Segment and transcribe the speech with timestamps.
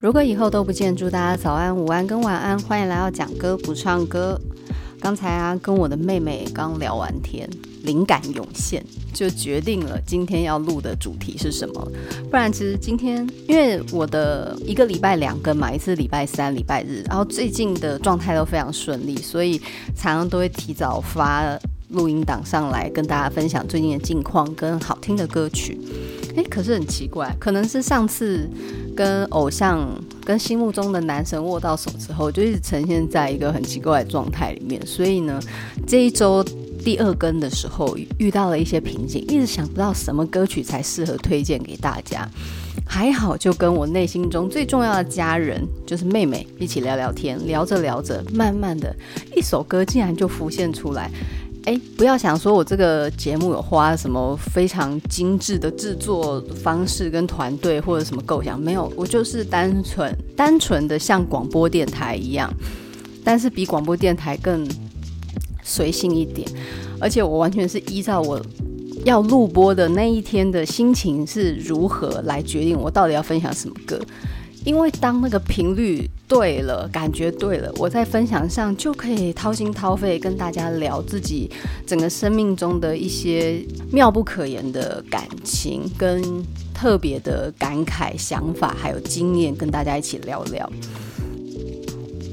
[0.00, 2.58] 如果以后都不见，祝大家早安、午安跟晚安。
[2.58, 4.40] 欢迎来到讲歌不唱歌。
[5.00, 7.48] 刚才啊，跟我的妹妹刚聊完天，
[7.82, 11.88] 灵感涌现，就决定了今天要录的主题是什么。
[12.30, 19.58] 不然，其实今天因为我的一个礼拜两更嘛，一次礼拜三、礼拜日，然后最近的状态都非常顺利，所以
[19.96, 21.58] 常常都会提早发
[21.90, 25.80] 录音档上来，跟大家分享最近的近况跟好听的歌曲。
[26.36, 28.48] 诶，可是很奇怪，可能是上次
[28.96, 29.86] 跟偶像、
[30.24, 34.80] 跟心目中的男神握到手之后，就一直呈现在一个很奇怪的状态里面。
[34.86, 35.40] 所以呢，
[35.86, 36.44] 这一周
[36.84, 42.28] 第二更的时候遇到了一些瓶颈，一直想不到什么歌曲才适合推荐给大家。
[42.86, 48.94] 还好，就跟我内心中最重要的家人，就是妹妹一起聊聊天，聊着聊着，慢慢的
[49.36, 51.10] 一首歌竟然就浮现出来。
[51.64, 62.52] 哎，不要想说我这个节目有花什么非常精致的制作方式跟团队或者什么构想，没有，我就是单纯单纯的像广播电台一样，
[63.22, 64.68] 但是比广播电台更
[65.62, 66.48] 随性一点，
[67.00, 68.44] 而且我完全是依照我
[69.04, 74.00] 要录播的那一天的心情是如何来决定我到底要分享什么歌。
[74.64, 81.50] 因为当那个频率对了，感觉对了，我在分享上就可以掏心掏肺跟大家聊自己
[81.86, 86.22] 整个生命中的一些妙不可言的感情，跟
[86.72, 90.70] 特别的感慨、想法，还有经验，跟大家一起聊聊。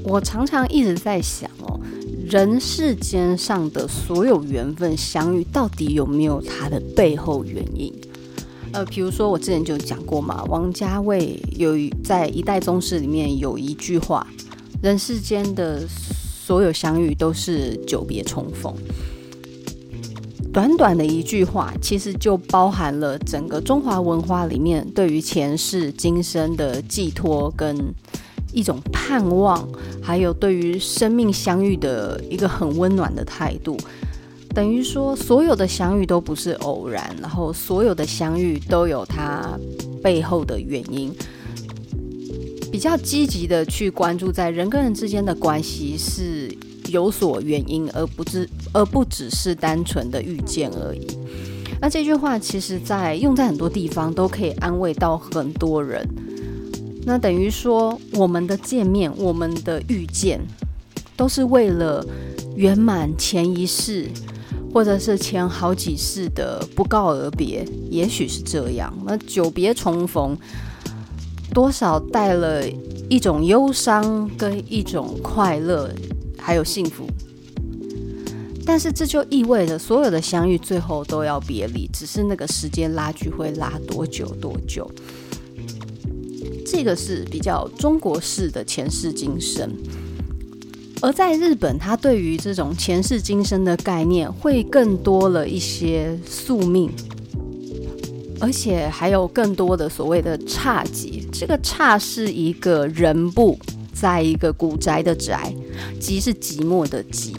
[0.04, 1.78] 我常常一直在想哦，
[2.26, 7.92] 人世间上的所有缘分相遇，到底有没有它的背后原因？
[8.72, 14.26] 呃，比如说我之前就讲过嘛，王家卫有在《一代宗师》里面有一句话
[14.80, 18.72] ：“人世间的所有相遇都是久别重逢。”
[20.52, 27.76] 短短的一句话，其实就包含了整个中华文化里面对于前世今生的寄托跟
[28.52, 29.68] 一种盼望，
[30.02, 33.76] 还有对于生命相遇的一个很温暖的态度。
[34.54, 39.58] 等于说，所有的相遇都不是偶然，然后所有的相遇都有它
[40.02, 41.14] 背后的原因。
[42.70, 46.52] 比较积极的去关注，在人跟人之间的关系是
[46.88, 51.06] 有所原因，而不是而不只是单纯的遇见而已。
[51.80, 56.06] 那这句话其实在用在很多地方都可以安慰到很多人。
[57.04, 60.40] 那等于说，我们的见面，我们的遇见，
[61.16, 62.04] 都是为了
[62.56, 64.08] 圆满前一世。
[64.72, 68.92] 或者是前好几世的不告而别，也许是这样。
[69.04, 70.36] 那久别重逢，
[71.52, 72.64] 多少带了
[73.08, 75.90] 一种忧伤跟一种快乐，
[76.38, 77.06] 还有幸福。
[78.64, 84.88] 但是这就意味着所有的相遇最后都要别离，只是那个时间拉锯会拉多久多久。
[86.64, 89.68] 这个是比较中国式的前世今生。
[91.02, 96.90] 而在日本，他对于这种前世今生的概念会更多了一些宿命，
[98.38, 101.24] 而且还有更多的所谓的侘寂。
[101.32, 103.58] 这个侘是一个人部，
[103.94, 105.54] 在一个古宅的宅，
[105.98, 107.32] 寂是寂寞的寂。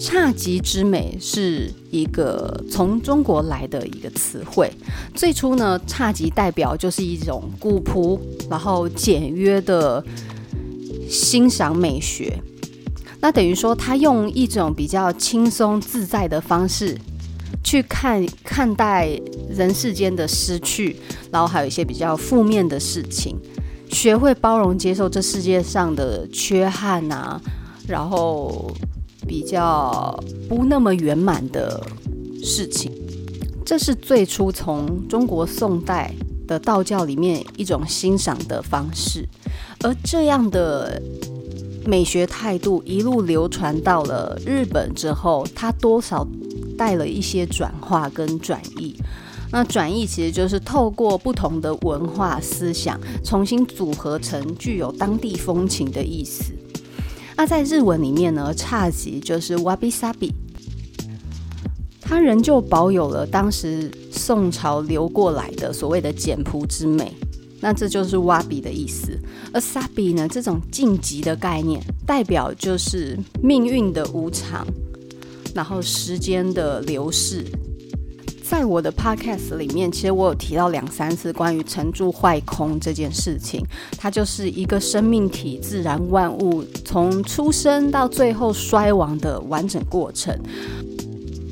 [0.00, 4.68] 侘寂之美是一个从中国来的一个词汇。
[5.14, 10.04] 最初呢，侘寂代表就是一种古朴，然后简约的
[11.08, 12.36] 欣赏美学。
[13.20, 16.96] 那等于说，他用一种比较轻松自在的方式
[17.64, 19.08] 去看看待
[19.50, 20.96] 人世间的失去，
[21.32, 23.36] 然后还有一些比较负面的事情，
[23.90, 27.40] 学会包容接受这世界上的缺憾啊，
[27.88, 28.70] 然后
[29.26, 31.84] 比较不那么圆满的
[32.44, 32.92] 事情。
[33.64, 36.14] 这是最初从中国宋代
[36.46, 39.26] 的道教里面一种欣赏的方式，
[39.80, 41.02] 而这样的。
[41.86, 46.26] 美学态度一路流传到了日本之后，它多少
[46.76, 48.94] 带了一些转化跟转译。
[49.52, 56.52] 那转译其实就是透过不同的文化思想，重新组合成具有当地风情的意思。
[57.36, 60.32] 那在日文里面呢，侘寂就是 wabi sabi，
[62.00, 67.12] 它仍旧保有了当时宋朝流过来的所谓的简朴之美。
[67.60, 69.18] 那这就是挖比的意思，
[69.52, 74.66] 而萨比呢，这种晋级的概念，代表就是命运的无常，
[75.54, 77.44] 然后时间的流逝。
[78.48, 83.60] 在我的 podcast 里面，其实我有提到两三次关于成住坏空这件事情，
[83.98, 90.38] 它就是一个生命体、自然万物从出生到最后衰亡的完整过程。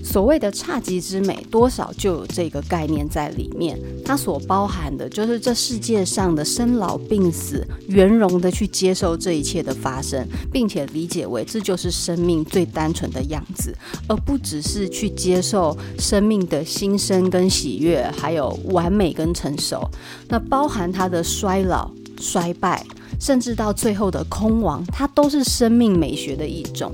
[0.04, 3.80] 所谓的侘寂之美，多少就有这个概念在里面。
[4.04, 13.74] 它所包含的就是这世界上的生老病死，圆融的去接受这一切的发生，并且理解为这就是生命最单纯的样子，
[14.06, 19.88] 而不只是去接受生命的新生跟喜悦，还有完美跟成熟。
[20.28, 21.90] 那包含它的衰老、
[22.20, 22.84] 衰败，
[23.18, 26.92] 甚至到最后的空亡，它都是生命美学的一种。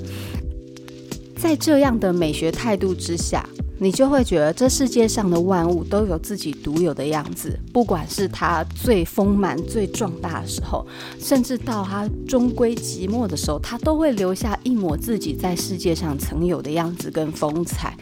[1.41, 3.49] 在这样的美学态度之下，
[3.79, 10.87] 你就会觉得这世界上的万物都有自己独有的样子，不管是它最丰满、最壮大的时候，
[11.19, 17.97] 甚至到它终归寂寞的时候，它都会留下一抹自己在世界上曾有的样子跟风采。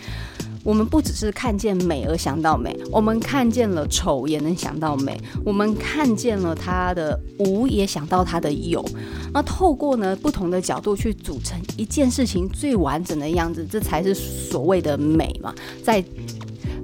[0.68, 8.84] 我们不只是看见美而想到美，我们看见了丑也能想到美，我们看见了它的无也想到它的有。
[9.32, 15.54] 那透过呢不同的角度去组成一件事情最完整的样子，这才是所谓的美嘛。
[15.82, 16.04] 在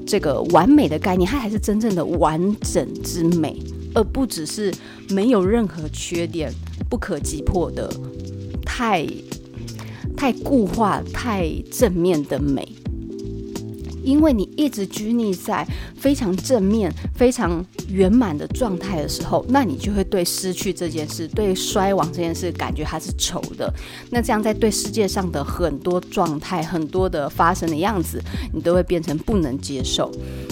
[0.06, 3.62] 这个完美的概念，它还是真正的完整之美，
[3.94, 4.72] 而不只是
[5.10, 6.50] 没有任何缺点、
[6.88, 7.92] 不可击破的
[8.64, 9.06] 太
[10.16, 12.66] 太固化、太正面的美。
[14.04, 15.66] 因为你一直拘泥在
[15.96, 23.72] 非常正面、非常圆满的状态的时候，那你就会对失去这件事、对衰亡这件事感觉它是丑的。
[24.10, 28.22] 那这样在对世界上的很多状态、很多的发生的样子，
[28.52, 30.10] 你都会变成不能接受。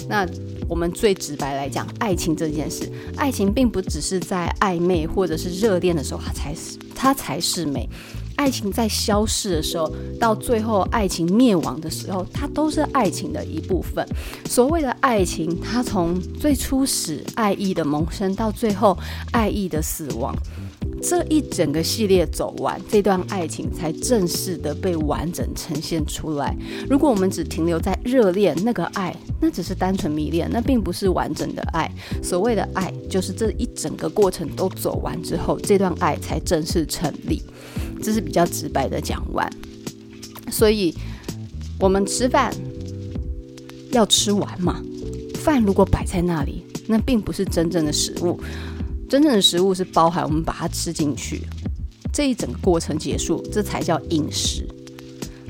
[0.09, 0.27] 那
[0.67, 7.87] 我们最直白来讲，爱情这件事，爱情并不只是在暧昧或者是热恋的时候，它才是它才是美。
[8.35, 14.05] 爱情在消逝的时候，到最后爱情灭亡的时候，它都是爱情的一部分。
[14.45, 18.97] 所谓的爱情，它从最初始爱意的萌生，到最后
[19.31, 20.35] 爱意的死亡，
[21.01, 26.55] 这一整个系列走完，这段爱情才正式的被完整呈现出来。
[26.89, 31.91] 如果我们只停留在热恋那个爱，那只是单纯迷恋，那并不是完整的爱。
[32.21, 37.41] 所谓的爱，就是这一整个过程都走完之后，这段爱才正式成立。
[38.03, 39.49] 这是比较直白的讲完，
[40.51, 40.93] 所以
[41.79, 42.53] 我们吃饭
[43.91, 44.81] 要吃完嘛。
[45.35, 48.39] 饭如果摆在那里，那并不是真正的食物。
[49.09, 51.41] 真正的食物是包含我们把它吃进去，
[52.11, 54.67] 这一整个过程结束，这才叫饮食。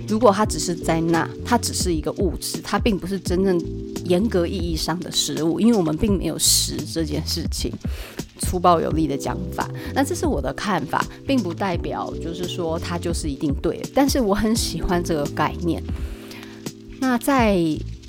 [0.07, 3.57] 如果它只是在那，它只是一个物质，它并不是真正
[4.05, 7.71] 严格意义上的食物，因为我们并没有食这件事情。
[8.39, 13.81] 粗暴有力的讲法，那这是我的看法，并不代表就是说它就是一定对。
[13.94, 15.81] 但是我很喜欢这个概念。
[17.00, 17.56] 那在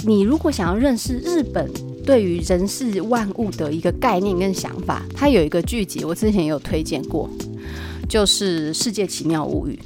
[0.06, 1.70] 你如果想要认识日本
[2.04, 7.28] 对于人世万物的一个概念跟想法，它有一个剧集，我之前也有推荐过，
[8.08, 9.78] 就是《世界奇妙物语》。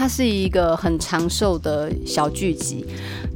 [0.00, 2.86] 它是一个很长寿的小剧集，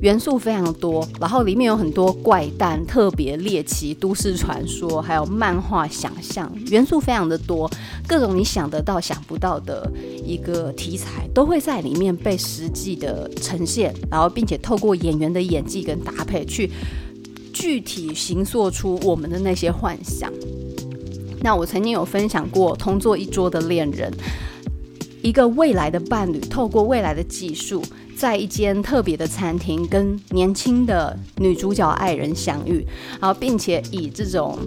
[0.00, 7.70] 元素非常多，然后里面有很多怪诞、特别猎奇、都市传说，还有漫画想象，元素非常的多，
[8.08, 9.92] 各种你想得到、想不到的
[10.24, 16.70] 一个题材都会在里面被实际的呈现，然后并且透过演员的演技跟搭配去
[17.52, 20.32] 具体形塑出我们的那些幻想。
[21.42, 24.10] 那我曾经有分享过同坐一桌的恋人。
[25.24, 27.82] 一个未来的伴侣，透过未来的技术，
[28.14, 32.86] 在一间特别的餐厅，跟年轻的女主角爱人相遇，
[33.18, 34.58] 然后并且以这种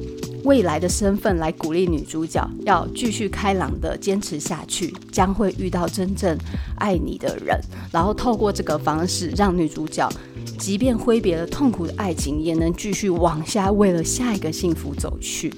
[0.45, 6.35] 未来的身份来鼓励女主角要继续开朗的坚持下去，将会遇到真正
[6.79, 7.55] 爱你的人。
[7.91, 10.09] 然后透过这个方式，让女主角
[10.57, 15.53] 即便挥别了痛苦的爱情，也能继续往下，为了下一个幸福走去。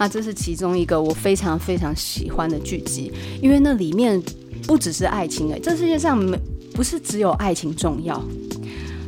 [0.00, 4.20] 那这是其中一个我非常非常喜欢的剧集，因为那里面。
[4.66, 6.38] 不只是爱情诶，这世界上没
[6.74, 8.22] 不是只有爱情重要。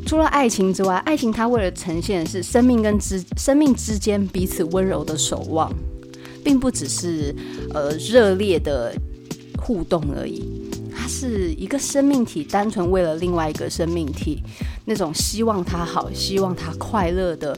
[0.06, 5.70] 除了爱情之外，爱情它为了呈现是生命跟之生命之间彼此温柔的守望，
[6.42, 7.36] 并不只是
[7.74, 8.92] 呃热烈的
[9.58, 10.42] 互动而已。
[10.90, 14.42] 它是一个生命体，单纯为了另外一个生命体
[14.86, 17.56] 那种希望他好、希望他快乐的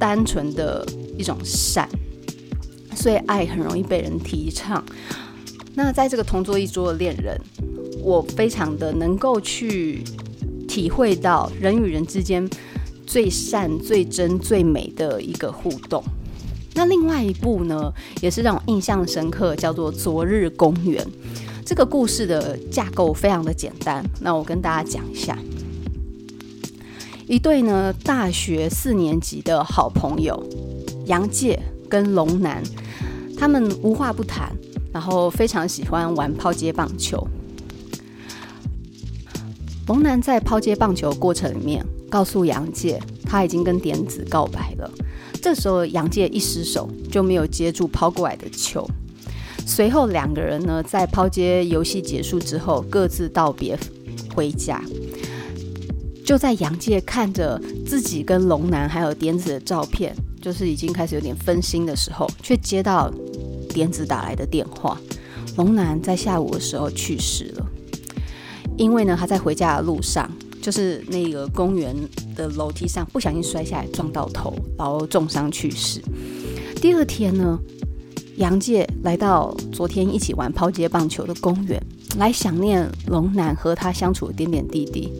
[0.00, 0.84] 单纯的
[1.18, 1.86] 一种善。
[3.00, 4.84] 所以爱很容易被人提倡。
[5.74, 7.40] 那在这个同桌一桌的恋人，
[8.02, 10.04] 我非常的能够去
[10.68, 12.46] 体会到人与人之间
[13.06, 16.04] 最善、最真、最美的一个互动。
[16.74, 17.90] 那另外一部呢，
[18.20, 21.02] 也是让我印象深刻，叫做《昨日公园》。
[21.64, 25.38] 这个故事的架构非常的简单，那我跟大家讲一下：
[27.26, 30.44] 一对呢大学四年级的好朋友
[31.06, 32.62] 杨介跟龙南，
[33.40, 34.52] 他们无话不谈。
[34.92, 37.24] 然后非常喜欢玩抛接棒球。
[39.86, 44.90] 龙南在抛接棒球过程里面告诉杨介他已经跟点子告白了。
[45.40, 48.84] 这时候杨介一失手就没有接住抛过来的球。
[49.64, 53.78] 随后两个人呢，在抛接游戏结束之后各自道别
[54.34, 54.82] 回家。
[56.26, 63.12] 就在杨介看着自己跟龙男还有点子的照片，就是已经开始有点分心的时候，却接到
[63.68, 64.98] 点子打来的电话：
[65.56, 67.66] 龙男在下午的时候去世了。
[68.78, 70.30] 因为呢，他在回家的路上，
[70.62, 71.94] 就是那个公园
[72.34, 76.00] 的楼梯上不小心摔下来撞到头，然后重伤去世。
[76.80, 77.58] 第二天呢，
[78.36, 81.78] 杨介来到昨天一起玩抛接棒球的公园，
[82.16, 85.12] 来想念龙男和他相处的点点滴滴，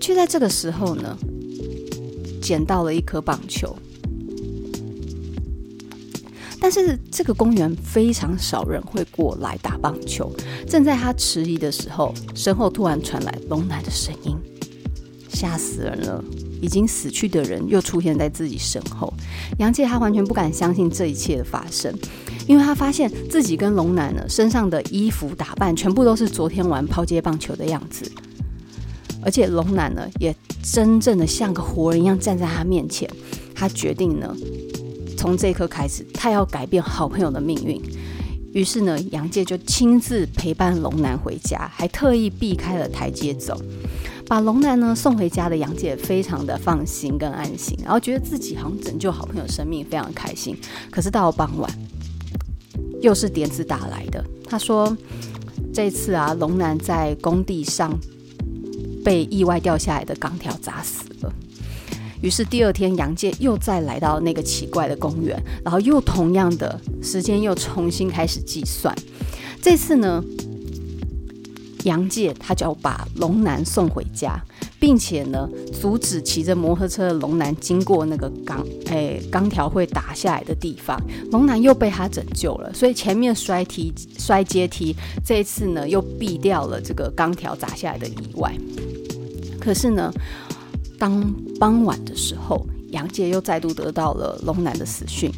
[0.00, 1.16] 却在这个时候呢，
[2.42, 3.76] 捡到了一颗棒球。
[6.60, 10.32] 但是这个公园非常少人会过来打棒球。
[10.66, 14.36] 正在他迟疑的时候，身后突然传来龙男的声音，
[15.28, 16.24] 吓死人了！
[16.62, 19.12] 已经死去的人又出现在自己身后。
[19.58, 21.94] 杨介他完全不敢相信这一切的发生，
[22.48, 28.10] 因为他发现自己跟龙男呢身上的衣服打扮全部都是昨天玩抛接棒球的样子，
[29.22, 33.08] 而且龙男呢也真正的像个活人一样站在他面前。
[33.54, 34.34] 他决定呢。
[35.26, 37.82] 从这一刻开始，他要改变好朋友的命运。
[38.52, 43.60] 于是呢，杨介就亲自陪伴龙南回家，还特意避开了台阶走，
[44.28, 50.56] 把龙南呢送回家的杨介非常的放心跟安心，然后觉得自己好像拯救好朋友生命，非常开心。
[50.92, 51.68] 可是到了傍晚，
[53.02, 54.24] 又是点子打来的。
[54.48, 54.96] 他说，
[55.74, 57.98] 这次啊，龙南在工地上
[59.04, 61.04] 被意外掉下来的钢条砸死。
[62.20, 68.94] 于是第二天，杨介又再来到那个奇怪的公园，然后又同样的时间又重新开始计算。
[69.60, 70.22] 这次呢，
[71.84, 74.40] 杨介他就要把龙男送回家，
[74.78, 81.00] 并且呢，阻止骑着摩托车的龙男经过那个钢诶钢条会打下来的地方。
[81.30, 84.94] 龙男又被他拯救了，所以前面摔梯摔阶梯，
[85.24, 88.54] 这一次呢又避掉了这个钢条砸下来的意外。
[89.60, 90.12] 可是呢，
[90.98, 91.22] 当
[91.58, 95.30] 傍晚的时候，杨介又再度得到了龙男的死讯。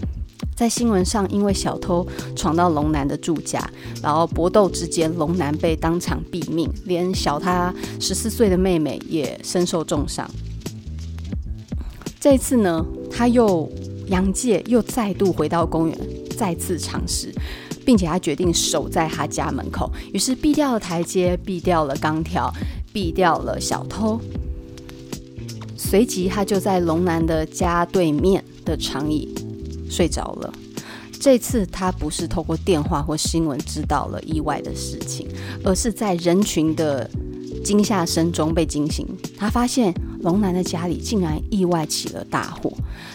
[0.54, 3.64] 在新闻上，因为小偷闯到龙男的住家，
[4.02, 10.28] 然后搏斗之间，龙男被当场毙命，连小他十四岁的妹妹也身受重伤。
[12.18, 13.70] 这次呢，他又
[14.08, 15.98] 杨介又再度回到公园，
[16.36, 17.32] 再次尝试，
[17.86, 22.52] 并且他决定守在他家门口，于是避掉了台阶，避掉了钢条，
[22.92, 24.20] 避掉了小偷。
[25.88, 29.26] 随即，他就在龙南的家对面的长椅
[29.88, 30.52] 睡着了。
[31.18, 35.26] 这次，他不是透过电话或新闻知道了意外的事情，
[35.64, 37.10] 而是在人群的
[37.64, 39.06] 惊吓声中被惊醒。
[39.34, 42.70] 他发现龙南的家里竟然意外起了大火。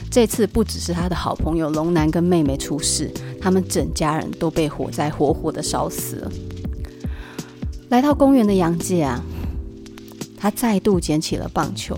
[0.09, 6.31] 这次不只是他的好朋友龙南跟妹妹出事，他们整家人都被火灾活活的烧死了。
[7.89, 9.23] 来到公园的杨介啊，
[10.35, 11.95] 他再度捡起了棒球。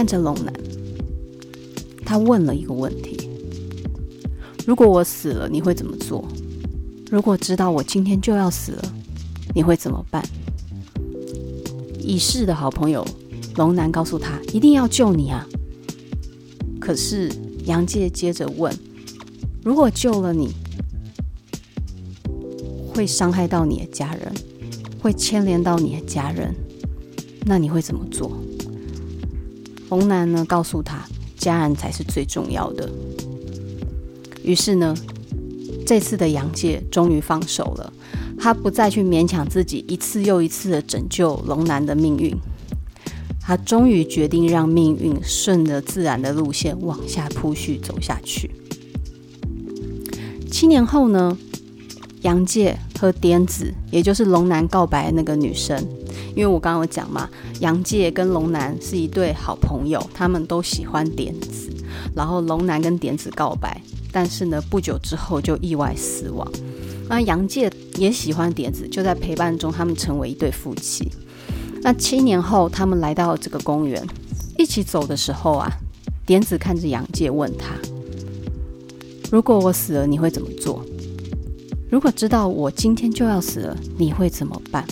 [0.00, 0.50] 看着龙男，
[2.06, 3.28] 他问了一个问题
[4.66, 6.26] ：“如果我死了，你会怎么做？
[7.10, 8.94] 如果知道我今天就要死了，
[9.54, 10.26] 你会怎么办？”
[12.00, 13.06] 已逝的好朋友
[13.56, 15.46] 龙男告诉他：“一定要救你啊！”
[16.80, 17.30] 可是
[17.66, 18.74] 杨介接着问
[19.62, 20.54] ：“如果救了你，
[22.94, 24.32] 会伤害到你的家人，
[25.02, 26.54] 会牵连到你的家人，
[27.44, 28.32] 那你会怎么做？”
[29.90, 31.04] 龙男呢，告诉他，
[31.36, 32.88] 家人才是最重要的。
[34.42, 34.94] 于是呢，
[35.84, 37.92] 这次的杨介终于放手了，
[38.38, 42.34] 他不再去勉强自己，一次又一次的拯救龙男的命运。
[43.40, 48.48] 他终于决定让命运顺着自然的路线往下铺叙走下去。
[50.52, 51.36] 七年后呢，
[52.22, 55.84] 杨介和点子，也就是龙男告白那个女生。
[56.36, 57.28] 因为我刚刚有讲嘛，
[57.60, 61.70] 杨介跟龙南是一对好朋友，他们都喜欢点子，
[62.14, 63.80] 然后龙南跟点子告白，
[64.12, 66.50] 但是呢，不久之后就意外死亡。
[67.08, 71.10] 那杨介也喜欢点子，就在陪伴中，他们成为一对夫妻。
[71.82, 74.06] 那七年后，他们来到这个公园，
[74.56, 75.68] 一起走的时候啊，
[76.24, 77.74] 点子看着杨介问他
[79.32, 80.84] ：“如果我死了，你会怎么做？
[81.90, 84.86] 如果知道我今天就要死了，你会怎么办？”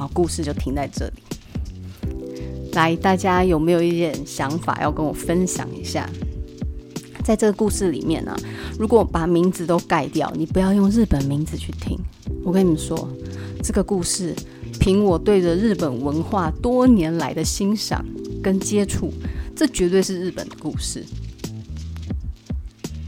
[0.00, 1.12] 好，故事就停在这里。
[2.72, 6.08] 来，大家有没有一点想法要跟我分享一下？
[7.22, 8.40] 在这个故事里面呢、啊，
[8.78, 11.98] 如果把名字都盖掉，你不要用日本名字去听。
[12.42, 13.06] 我跟你们说，
[13.62, 14.34] 这个故事
[14.80, 18.02] 凭我对着日本文化多年来的欣赏
[18.42, 19.12] 跟接触，
[19.54, 21.04] 这绝对是日本的故事。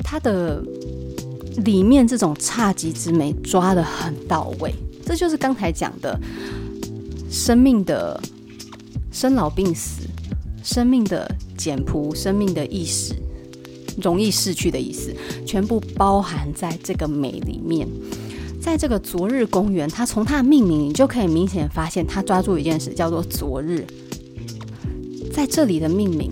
[0.04, 0.62] 它的
[1.64, 4.74] 里面这种差级之美抓得很到位，
[5.06, 6.20] 这就是刚才讲的
[7.32, 8.20] 生命的
[9.10, 10.02] 生老病死，
[10.62, 13.14] 生命的简朴，生命的意识，
[14.02, 17.88] 容易逝去的意思，全部包含在这个美里面。
[18.60, 23.86] 在这个昨日公园，它从它的命名，你就可以明显发现，它抓住一件事，叫做昨日。
[25.32, 26.30] 在这里的命名，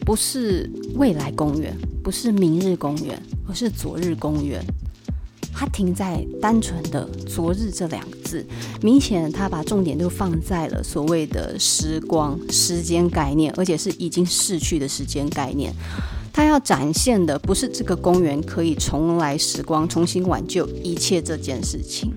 [0.00, 4.64] 不是未来公园，不是明日公园，而是昨日公园。
[5.58, 8.44] 它停在单纯的“昨日”这两个字，
[8.82, 15.72] 明显他把重点都放在了所谓的时光、时间概念，而且是已经逝去的时间概念。
[16.30, 22.12] 他要展现的不是这个公园可以重来时光，重新挽救一切这件事情，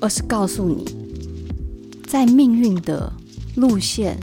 [0.00, 0.86] 而是告诉你，
[2.06, 3.12] 在命运的
[3.56, 4.18] 路线、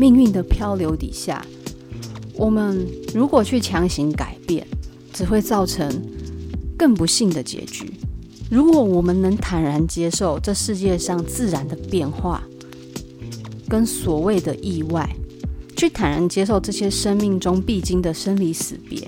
[0.00, 1.44] 命运的漂流底下，
[2.32, 4.66] 我们如果去强行改变，
[5.12, 5.86] 只会造成
[6.84, 7.90] 更不幸的结局。
[8.50, 12.42] 如果我们能坦然接受这世界上自然的变化，
[13.66, 15.08] 跟所谓的意外。
[15.74, 19.00] 去坦然接受这些生命中必经的生离死别，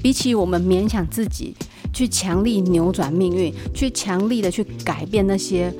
[0.00, 1.54] 比起我们勉强自己
[1.92, 5.74] 去强力扭转命运，去强力的去改变那些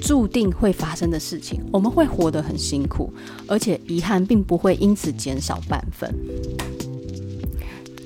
[0.00, 3.12] 注定会发生的事情，我们会活得很辛苦，
[3.46, 6.12] 而且遗憾并不会因此减少半分。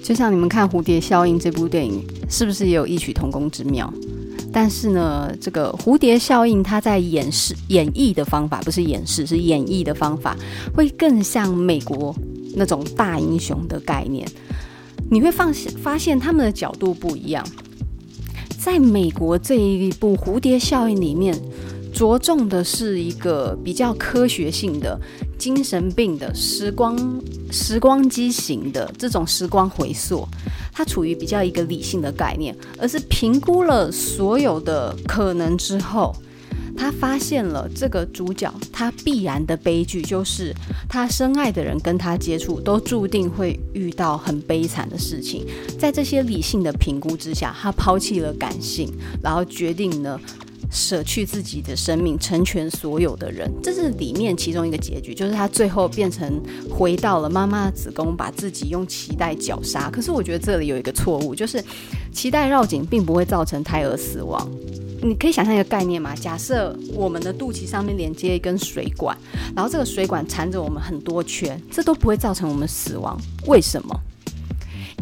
[0.03, 3.93] 就像你们看《蝴蝶效应》这部电影，是不是也有异曲同工之妙？
[4.53, 10.37] 但是呢，这个蝴蝶效应，它在演示、演绎的方法不是演示，是演绎的方法，
[10.75, 12.15] 会更像美国
[12.55, 14.27] 那种大英雄的概念。
[15.11, 17.47] 你会发现，发现他们的角度不一样。
[18.59, 21.37] 在美国这一部蝴蝶效应里面，
[21.93, 25.01] 着重的是一个比较科学性的
[25.41, 30.29] 精神病的时光、时光机型的这种时光回溯。
[30.71, 36.15] 它处于比较一个理性的概念，而是评估了所有的可能之后，
[36.77, 40.55] 他发现了这个主角他必然的悲剧，就是
[40.89, 45.47] 他深爱的人跟他接触都注定会遇到很悲惨的事情。
[45.79, 48.91] 在这些理性的评估之下，他抛弃了感性，
[49.23, 50.19] 然后决定呢，
[50.71, 59.91] 舍去自己的生命，成全所有的人，这是里面其中一个结局，就是他最后变成回到了妈妈的子宫，把自己用脐带绞杀。
[59.91, 61.63] 可是我觉得这里有一个错误，就是
[62.15, 64.49] 脐带绕颈并不会造成胎儿死亡。
[65.03, 66.15] 你可以想象一个概念吗？
[66.15, 69.17] 假设我们的肚脐上面连接一根水管，
[69.57, 73.19] 然后这个水管缠着我们很多圈，这都不会造成我们死亡。
[73.47, 74.01] 为什么？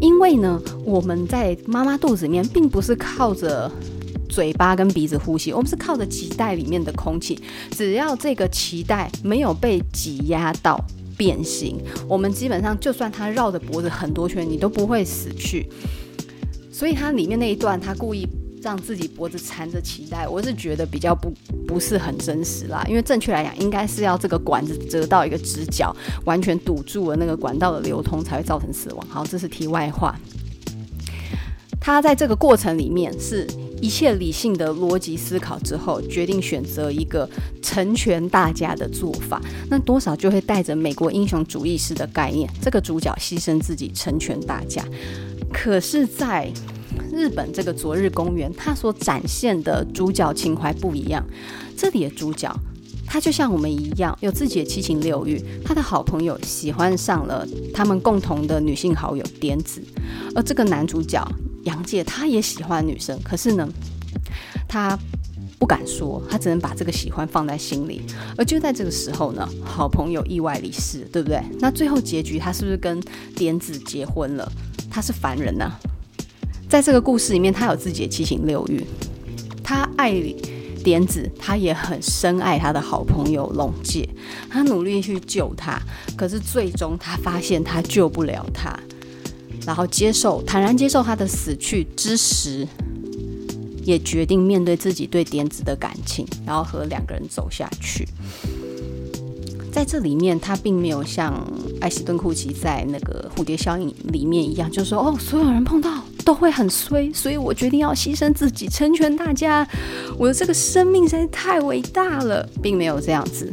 [0.01, 3.71] 因为呢，我们在妈妈肚子里面并不是靠着。
[4.29, 7.41] 嘴巴跟鼻子呼吸，我们是靠着脐带里面的空气。
[7.71, 10.79] 只要这个脐带没有被挤压到
[11.17, 15.69] 变形，我们基本上就算它绕着脖子很多圈，你都不会死去。
[16.71, 18.25] 所以它里面那一段，它故意
[18.62, 21.33] 让自己脖子缠着脐带，我是觉得比较不
[21.67, 22.85] 不是很真实啦。
[22.88, 29.07] 因为正确来讲，应该是要这个管子折到一个直角，完全堵住了那个管道的流通，才会造成死亡。
[29.09, 30.14] 好，这是题外话。
[31.81, 33.47] 他在这个过程里面是。
[33.81, 37.29] 一切理性的逻辑思考之后，决定选择一个
[37.62, 42.49] 成全大家的做法，那多少就会带着美国英雄主义式的概念。
[42.61, 44.85] 这个主角牺牲自己，成全大家。
[45.53, 46.53] 可是，在
[47.12, 51.25] 日本这个昨日公园，他所展现的主角情怀不一样。
[51.77, 52.55] 这里的主角，
[53.07, 55.43] 他就像我们一样，有自己的七情六欲。
[55.64, 59.81] 他的好朋友喜欢上了他们共同的女性好友点子，
[60.35, 61.27] 而这个男主角。
[61.64, 63.68] 杨介他也喜欢女生，可是呢，
[64.66, 64.99] 他
[65.59, 68.03] 不敢说，他只能把这个喜欢放在心里。
[68.37, 71.42] 而就在这个时候呢，好朋友意外离世，对不对？
[71.59, 73.01] 那最后结局，他是不是跟
[73.35, 74.51] 点子结婚了？
[74.90, 75.71] 他是凡人呐、
[76.68, 78.85] 在这个故事里面，他有自己的七情六欲，
[79.62, 80.14] 他爱
[80.83, 84.09] 点子，他也很深爱他的好朋友龙介，
[84.49, 85.79] 他努力去救他，
[86.16, 88.73] 可是最终他发现他救不了他。
[89.66, 92.66] 然后接受，坦然接受他的死去之时，
[93.85, 98.09] 也决定面对自己对点子的感情，然后和两个人走下去。
[99.71, 101.47] 在这里面，他并没有像
[101.81, 109.68] 艾希顿库奇在那个蝴蝶效应里面一样，就说哦，所有人碰到都会很衰，所以我决定要牺牲自己，成全大家。
[110.18, 113.53] 我的这个生命实在太伟大了，并没有这样子。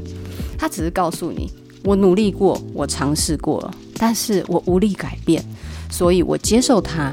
[0.57, 1.51] 他只是告诉你，
[1.83, 5.43] 我努力过，我尝试过了，但是我无力改变。
[5.89, 7.11] 所以我接受他，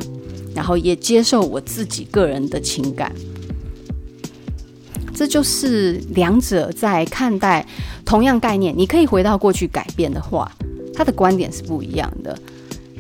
[0.55, 3.13] 然后也接受我自己个人的情感。
[5.15, 7.67] 这就是两者在看待
[8.05, 10.51] 同样概念，你可以回到过去改变的话，
[10.95, 12.37] 他的观点是不一样的。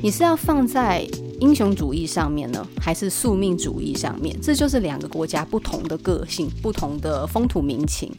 [0.00, 1.06] 你是要放在
[1.40, 4.36] 英雄主义上面呢，还是宿命主义上面？
[4.40, 8.12] 这就是两个国家不同的个性、不同的风土民情。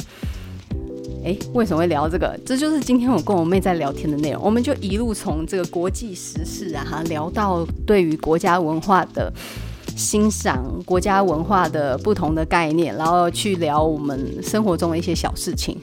[1.24, 2.38] 诶，为什么会聊这个？
[2.46, 4.44] 这就是今天我跟我妹在聊天的内容。
[4.44, 9.32] 我们就一路从这个国际时事啊，哈，聊到对于国家文化的
[9.96, 15.78] 欣赏、国家文化的不同的概念，然后去聊我们生活中的一些小事情。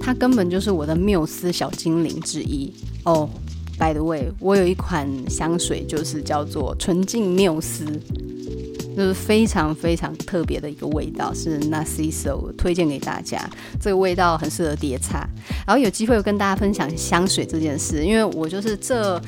[0.00, 2.72] 它根本就是我的缪斯小精灵之一
[3.04, 3.28] 哦。
[3.78, 7.84] By the way，我有一款香水，就是叫做纯净缪斯，
[8.96, 13.38] 就是非常非常特别的一个味道，是 Narciso，推荐给大家。
[13.78, 15.28] 这个味道很适合叠擦。
[15.66, 19.20] 然后有机会跟大家分享香水这件事，因为我就是这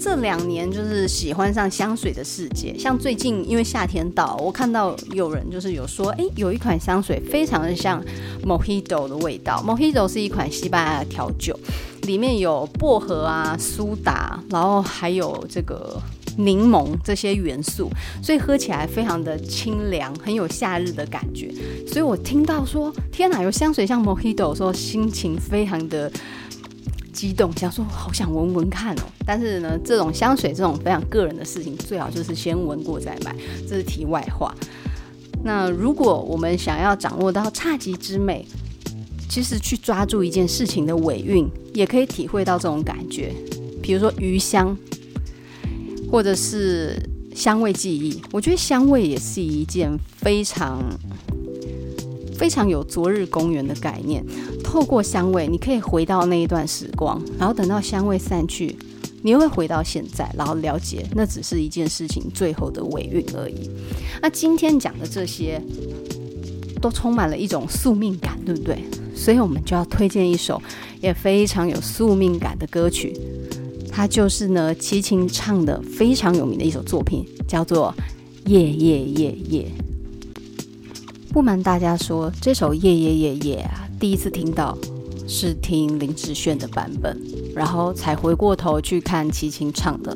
[0.00, 2.78] 这两年就是喜欢上香水的世界。
[2.78, 8.00] 像最近因为夏天到，我看到有人就是有说，诶，有一款香水非常的像
[8.44, 9.60] Mojito 的味道。
[9.66, 11.58] Mojito 是一款西班牙调酒。
[12.02, 16.00] 里面有薄荷啊、苏打，然后还有这个
[16.36, 17.90] 柠檬这些元素，
[18.22, 21.50] 所以喝起来非常的清凉，很有夏日的感觉。
[21.86, 26.10] 所以我听到说天哪，有香水像 Mojito，说心情非常的
[27.12, 29.02] 激动，想说好想闻闻看哦。
[29.24, 33.34] 但是呢，这种香水这种非常个人的事情，最好就是先闻过再买，
[33.68, 34.54] 这是题外话。
[35.42, 38.44] 那如果我们想要掌握到侘寂之美，
[39.28, 43.32] 其实去抓住一件事情的尾韵，也可以体会到这种感觉。
[43.82, 44.76] 比如说余香，
[46.10, 46.96] 或者是
[47.34, 48.20] 香味记忆。
[48.32, 50.82] 我觉得香味也是一件非常
[52.36, 54.24] 非常有昨日公园的概念。
[54.62, 58.76] 透过香味，你可以回到那一段时光，然后等到香味散去，
[59.22, 63.70] 你又会回到现在，然后了解那只是一件事情最后的尾韵而已。
[64.20, 65.62] 那今天讲的这些，
[66.82, 68.84] 都充满了一种宿命感，对不对？
[69.14, 70.60] 所以我们就要推荐一首
[71.00, 73.16] 也非常有宿命感的歌曲，
[73.96, 77.94] 它就是呢齐秦唱的非常有名的一首作品，叫做
[78.50, 79.72] 《夜夜夜夜》。
[81.32, 84.76] 不瞒大家说，这首《夜夜夜夜》啊，第一次听到
[85.26, 87.18] 是听林志炫的版本，
[87.54, 90.14] 然后才回过头去看齐秦唱的。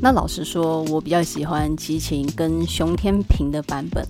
[0.00, 4.06] 那老实说，我比较喜欢齐秦跟熊天平的版本。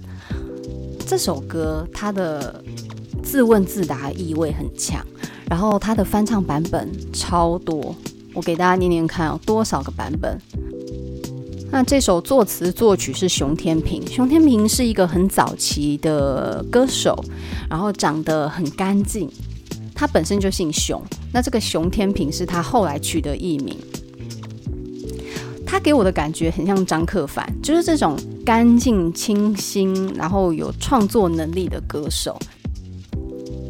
[1.06, 2.62] 这首歌它的
[3.22, 5.02] 自问自答意味很强，
[5.48, 7.96] 然后它的翻唱版本超多，
[8.34, 10.36] 我给大家念念看，有多少个版本？
[11.70, 17.24] 那这首作词作曲是熊天平，熊天平是一个很早期的歌手，
[17.70, 19.30] 然后长得很干净，
[19.94, 21.00] 他本身就姓熊，
[21.32, 23.76] 那这个熊天平是他后来取的艺名。
[25.66, 32.38] 他给我的感觉很像张克帆，就是这种干净清新，然后有创作能力的歌手。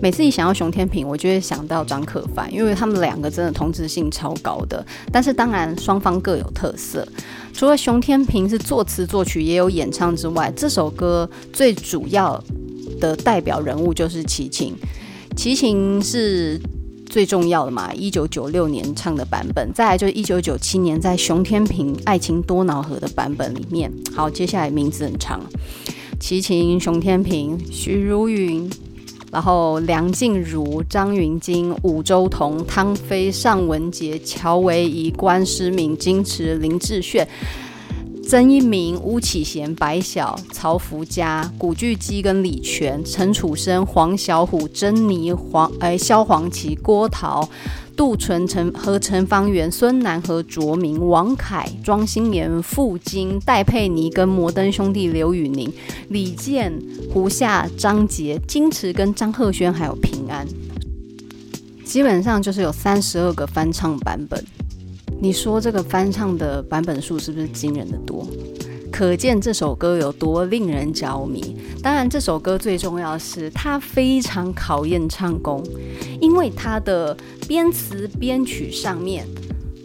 [0.00, 4.85] 每次一想到熊天平，我就会想到张克凡，因为他们两个真的同质性超高的。
[5.11, 7.07] 但是当然双方各有特色。
[7.52, 12.42] 除了熊天平是作词作曲也有演唱之外，这首歌最主要
[13.00, 14.74] 的代表人物就是齐秦。
[15.37, 16.61] 齐秦是。
[17.07, 23.92] 最重要的嘛，一九九六年唱的版本，再来就是一九九七年在熊天平《爱情多瑙河》的版本里面。
[24.12, 25.40] 好，接下来名字很长，
[26.18, 28.68] 齐秦、熊天平、许茹芸，
[29.35, 37.27] 然后梁静茹、张芸京、伍周彤、汤飞、尚雯婕、乔维怡、关诗敏、金池、林志炫。
[38.23, 47.47] 曾一鸣、巫启贤、白晓、曹福佳、古巨基跟李泉、陈楚生、黄小琥、珍妮、黄哎、萧煌奇、郭涛、
[47.96, 55.72] 杜淳、陈和陈方圆、孙楠和卓明、王凯、庄心妍、傅菁、戴佩妮跟摩登兄弟刘宇宁、
[56.09, 56.72] 李健、
[57.12, 60.46] 胡夏、张杰、金池跟张赫宣还有平安，
[61.85, 64.44] 基本上就是有三十二个翻唱版本。
[65.20, 68.26] 你说这个翻唱的版本数是不是惊人的多？
[68.96, 71.57] 可见这首歌有多令人着迷。
[71.83, 75.61] 当然，这首歌最重要的是它非常考验唱功，
[76.20, 77.16] 因为它的
[77.48, 79.26] 编词编曲上面，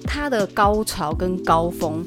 [0.04, 2.06] 它的高潮跟高峰。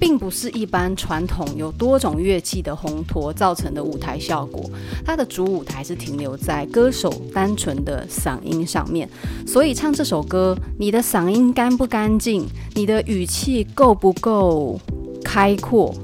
[0.00, 4.68] 并不是一般传统有多种乐器的烘托造成的舞台效果，
[5.04, 9.08] 它的主舞台是停留在歌手单纯的嗓音上面，
[9.46, 14.80] 所以唱这首歌，你的嗓音干不干净，你的语气够不够
[15.24, 15.94] 开阔，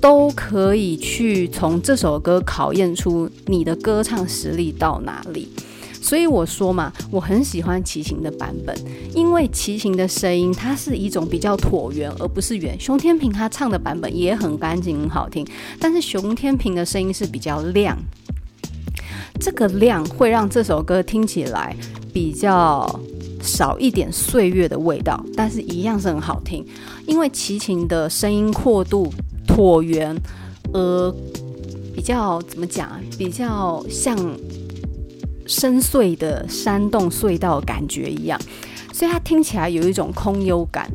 [0.00, 5.48] 都可以去从这首歌考验出你的歌唱实力到哪里。
[6.00, 8.76] 所以我说嘛，我很喜欢齐秦的版本，
[9.12, 12.78] 因为齐秦的声音它是一种比较椭圆，而不是圆。
[12.78, 15.44] 熊天平他唱的版本也很干净，很好听，
[15.80, 17.98] 但是熊天平的声音是比较亮，
[19.40, 21.74] 这个亮会让这首歌听起来
[22.12, 23.00] 比较
[23.46, 26.66] 少一点岁月的味道，但是一样是很好听，
[27.06, 29.10] 因为齐秦的声音阔度
[29.46, 30.14] 椭圆，
[30.72, 31.14] 呃，
[31.94, 33.00] 比较怎么讲啊？
[33.16, 34.14] 比较像。
[35.48, 38.36] 深邃的山洞隧道感觉一样，
[38.92, 40.90] 所以它听起来有一种空幽感，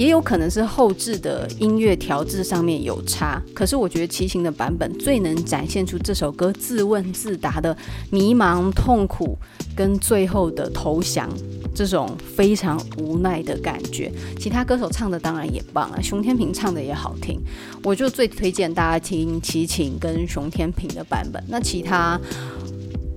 [0.00, 3.38] 也有可能是后置的音乐调制上面有差。
[3.54, 7.76] 可是我觉得齐秦的版本最能展现出这首歌自问自答的
[8.08, 9.36] 迷茫、痛苦
[9.76, 11.28] 跟最后的投降
[11.74, 14.10] 这种非常无奈的感觉。
[14.38, 17.38] 其他歌手唱的当然也棒啊，熊天平唱的也好听，
[17.84, 21.44] 我就最推荐大家听齐秦跟熊天平的版本。
[21.46, 22.18] 那其他。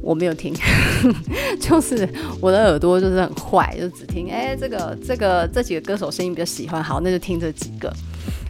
[0.04, 0.54] 我没有听，
[1.60, 2.08] 就是
[2.42, 7.92] 我的耳朵就是很坏，就只听哎，这个这个这几个歌手声音比较喜欢，好，那就听这几个。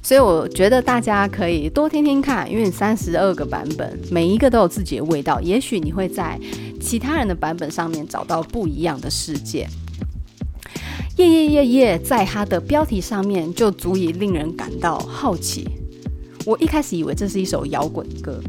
[0.02, 6.38] 所以我觉得大家可以多听听看，因为三十二个版本，每一个都有自己的味道，也许你会在
[6.82, 9.68] 其他人的版本上面找到不一样的世界。
[11.18, 15.70] 耶耶耶耶，在它的标题上面就足以令人感到好奇。
[16.46, 18.42] 我一开始以为这是一首摇滚歌。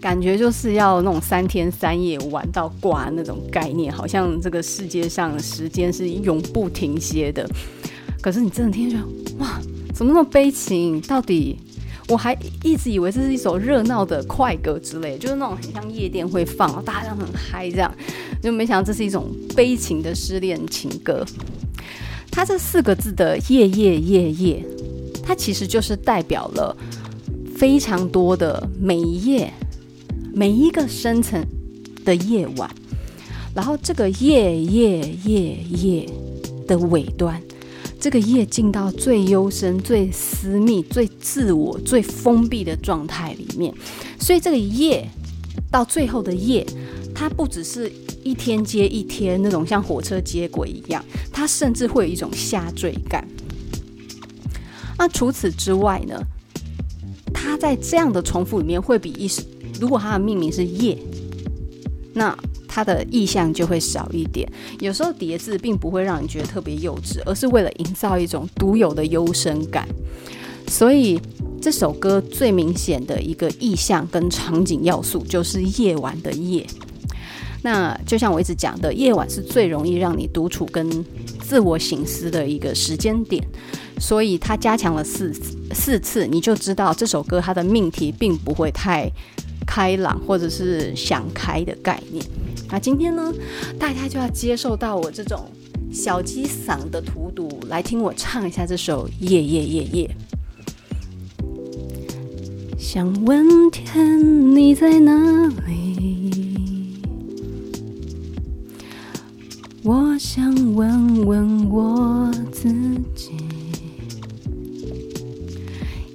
[0.00, 7.48] 感觉就是要那种三天三夜玩到挂那种概念，好像这个世界上时间是永不停歇的。
[8.20, 8.96] 可是你真的听着，
[9.38, 9.60] 哇，
[9.94, 11.00] 怎么那么悲情？
[11.02, 11.58] 到底
[12.08, 17.92] 我还一直以为这是一首热闹的快歌之类，就是那种很像夜店会放，大家很嗨这样，
[18.40, 21.24] 就没想到这是一种悲情的失恋情歌。
[22.30, 24.64] 它这四个字的“夜夜夜夜”，
[25.24, 26.76] 它其实就是代表了
[27.56, 29.52] 非常多的每一夜。
[30.38, 31.44] 每一个深层
[32.04, 32.70] 的夜晚，
[33.52, 36.08] 然后这个夜夜夜夜
[36.64, 37.42] 的尾端，
[37.98, 43.74] 这个夜进到最幽深、最私密、最自我、最封闭的状态里面，
[44.20, 45.08] 所以这个夜
[45.72, 46.64] 到最后的夜，
[47.12, 47.90] 它不只是
[48.22, 53.26] 一天接一天那种像火车接轨一样，它甚至会有一种下坠感。
[54.96, 56.22] 那除此之外呢，
[57.34, 59.42] 它在这样的重复里面会比一时。
[59.80, 60.98] 如果它的命名是夜，
[62.14, 62.36] 那
[62.66, 64.50] 它的意象就会少一点。
[64.80, 69.88] 有时候叠字并不会让你觉得特别幼稚，而是为了营造一种独有的幽深感。
[70.66, 71.20] 所以
[71.62, 76.66] 这首歌最明显的一个意象跟场景要素就是夜晚的夜。
[77.62, 81.04] 那就像我一直讲的，夜晚是最容易让你独处跟
[81.40, 83.42] 自我省思的一个时间点。
[83.98, 85.32] 所以它加强了四
[85.72, 89.10] 四次，你就知道这首歌它的命题并不会太。
[89.68, 92.24] 开朗或者是想开的概念。
[92.70, 93.30] 那今天呢，
[93.78, 95.46] 大家就要接受到我这种
[95.92, 100.16] 小鸡嗓的荼毒，来听我唱一下这首《夜夜夜夜》。
[102.78, 105.12] 想问天，你在哪
[105.66, 107.02] 里？
[109.82, 112.72] 我想问问我自
[113.14, 113.32] 己。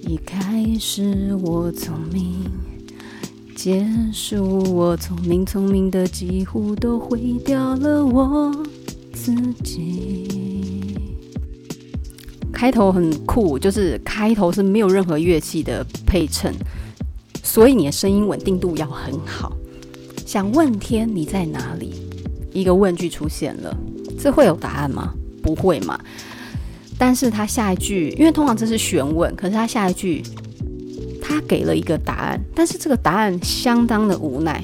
[0.02, 2.63] 一开始我聪明。
[3.64, 8.52] 结束，我聪明聪明的几乎都毁掉了我
[9.14, 10.98] 自己。
[12.52, 16.54] 开头很酷，就是开头是没有任何乐器的配衬，
[17.42, 19.56] 所以你的声音稳定度要很好。
[20.26, 21.94] 想问天，你在哪里？
[22.52, 23.74] 一个问句出现了，
[24.20, 25.14] 这会有答案吗？
[25.42, 25.98] 不会嘛。
[26.98, 30.22] 但是他下一句，因为通常这是询问，可是他下一句。
[31.34, 34.64] 他给了一个答案，但是这个答案相当的无奈。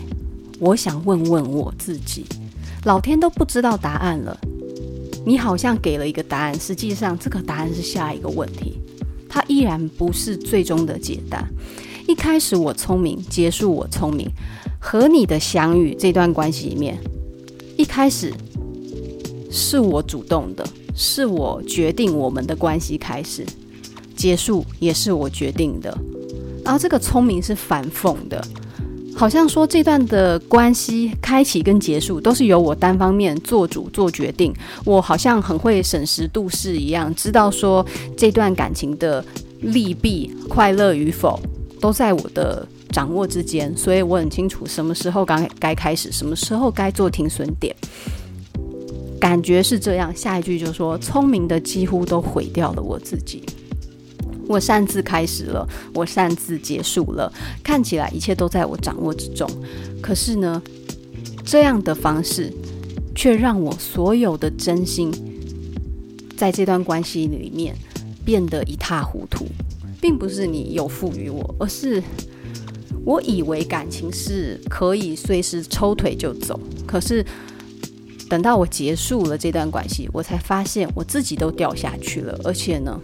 [0.59, 2.23] 我想问问我自己，
[2.85, 4.39] 老天都不知道答案了，
[5.25, 8.79] 你好像给了一个答案，实际上这个答案是下一个问题，
[9.27, 11.43] 它依然不是最终的解答。
[12.07, 14.29] 一开始我聪明，结束我聪明，
[14.79, 16.99] 和你的相遇这段关系里面，
[17.77, 18.31] 一开始
[19.49, 23.43] 是我主动的，是我决定我们的关系开始，
[24.15, 25.97] 结束也是我决定的。
[26.69, 28.39] 然后这个聪明是反讽的，
[29.15, 34.53] 好像说这段的关系开启跟结束都是由我单方面做主做决定，
[34.85, 37.83] 我好像很会审时度势一样，知道说
[38.15, 39.25] 这段感情的
[39.61, 41.39] 利弊、快乐与否
[41.81, 47.75] 都在我的掌握之间，所以我很清楚什么时候该该开始，什么时候该做停损点，
[49.19, 50.15] 感觉是这样。
[50.15, 53.41] 下一句就说聪明的几乎都毁掉了我自己。
[54.49, 57.31] 我擅自开始了，我擅自结束了，
[57.63, 59.47] 看起来一切都在我掌握之中。
[60.01, 60.59] 可是呢，
[61.45, 62.51] 这样的方式，
[63.13, 65.13] 却让我所有的真心，
[66.35, 67.75] 在这段关系里面
[68.25, 69.45] 变得一塌糊涂，
[70.01, 72.01] 并不是你有赋予我，而是
[73.05, 77.23] 我以为感情是可以随时抽腿就走，可是
[78.27, 82.99] 等到我结束了这段关系，我才发现我自己都掉下去了，而且呢，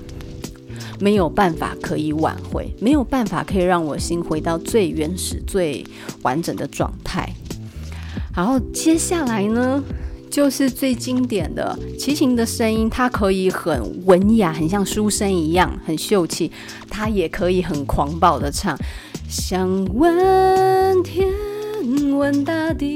[0.99, 5.85] 没有办法可以挽回，没有办法可以让我心回到最原始、最
[6.21, 7.29] 完整的状态。
[8.35, 9.81] 然后接下来呢，
[10.29, 16.49] 就是最经典的齐秦的声音，它可以很文雅，很像书生一样，很秀气；
[16.89, 18.77] 它也可以很狂暴的唱，
[19.29, 21.29] 想问天，
[22.17, 22.89] 问大地，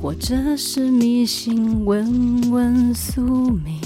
[0.00, 3.80] 或者是迷信，问问宿命，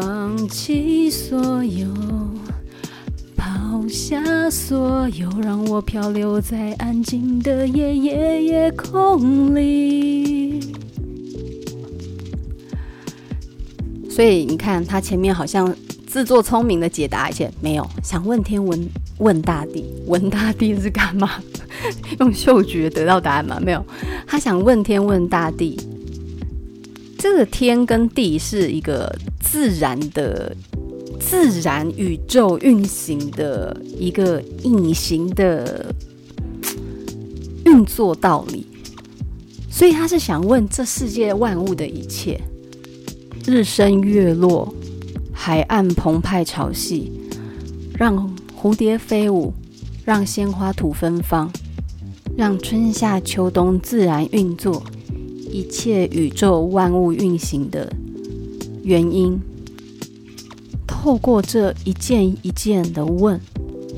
[0.00, 1.86] 放弃所有。
[3.36, 10.60] 抛下所有，让我漂流在安静的夜夜夜空里。
[14.08, 15.74] 所以你看，他前面好像
[16.06, 21.30] 自作聪明的解答而且，没有想问天问问大地，问大地是干嘛？
[22.20, 23.60] 用嗅觉得到答案吗？
[23.60, 23.84] 没有，
[24.26, 25.78] 他想问天问大地。
[27.18, 30.54] 这个天跟地是一个自然的。
[31.18, 35.94] 自然宇宙运行的一个隐形的
[37.66, 38.66] 运作道理，
[39.70, 42.40] 所以他是想问这世界万物的一切：
[43.46, 44.74] 日升月落，
[45.30, 47.10] 海岸澎湃潮汐，
[47.96, 49.52] 让蝴蝶飞舞，
[50.04, 51.52] 让鲜花吐芬芳，
[52.34, 54.82] 让春夏秋冬自然运作，
[55.50, 57.92] 一切宇宙万物运行的
[58.82, 59.40] 原因。
[60.86, 63.40] 透过这一件一件的问，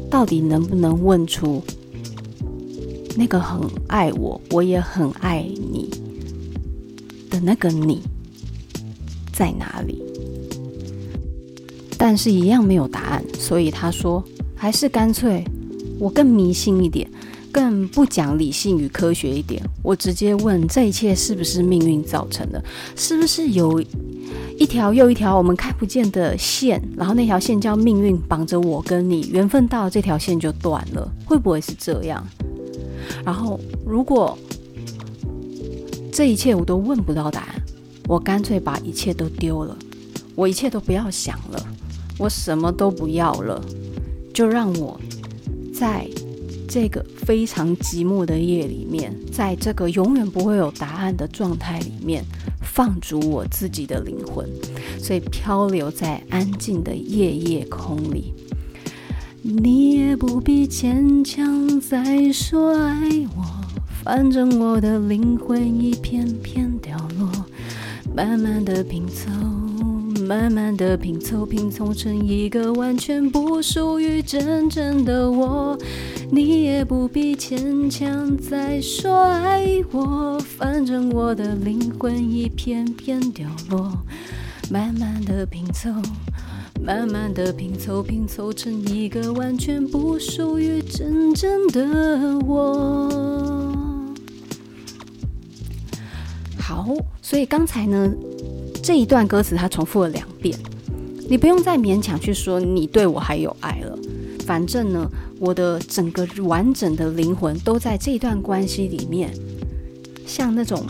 [0.09, 1.61] 到底能不能问出
[3.17, 5.91] 那个很爱我，我也很爱你
[7.29, 8.01] 的那个你
[9.33, 10.01] 在哪里？
[11.99, 13.25] 但是，一样没有答案。
[13.37, 14.23] 所以他说，
[14.55, 15.45] 还是干脆
[15.99, 17.11] 我更迷信一点，
[17.53, 22.65] 更不讲理性与科学一点，我直接问：这一切是不是命运造成的？
[22.97, 23.83] 是不是有？
[24.59, 32.25] 一条又一条我们看不见的线，然后那条线叫命运，绑着我跟你，缘分到这条线就断了，会不会是这样？
[33.25, 34.39] 然后如果
[36.13, 37.63] 这一切我都问不到答案，
[38.07, 39.77] 我干脆把一切都丢了，
[40.35, 41.67] 我一切都不要想了，
[42.19, 43.61] 我什么都不要了，
[44.33, 44.99] 就让我
[45.75, 46.07] 在
[46.75, 52.25] 这个非常寂寞的夜里面，在这个永远不会有答案的状态里面。
[52.63, 54.49] 放逐我自己的灵魂，
[54.99, 58.33] 所以漂流在安静的夜夜空里。
[59.43, 63.07] 你也不必牵强再说爱
[63.37, 63.45] 我，
[64.03, 67.31] 反正我的灵魂一片片凋落，
[68.17, 69.29] 慢慢的拼凑。
[70.27, 75.77] 慢慢的拼凑，拼凑成一个完全不属于真正的我。
[76.35, 83.93] 你也不必牵强再说爱我，反正我的灵魂一片片凋落。
[84.71, 85.91] 慢慢的拼凑，
[86.83, 93.77] 慢慢的拼凑，拼凑成一个完全不属于真正的我。
[96.59, 96.89] 好，
[97.21, 98.11] 所以刚才呢？
[98.83, 100.59] 这一段歌词他重复了两遍，
[101.29, 103.99] 你不用再勉强去说你对我还有爱了。
[104.47, 105.09] 反正呢，
[105.43, 109.29] 我的整个完整的灵魂都在这段关系里面，
[110.25, 110.87] 像那种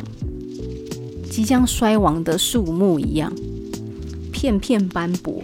[1.31, 3.33] 即将衰亡的树木一样，
[4.31, 5.43] 片片斑驳，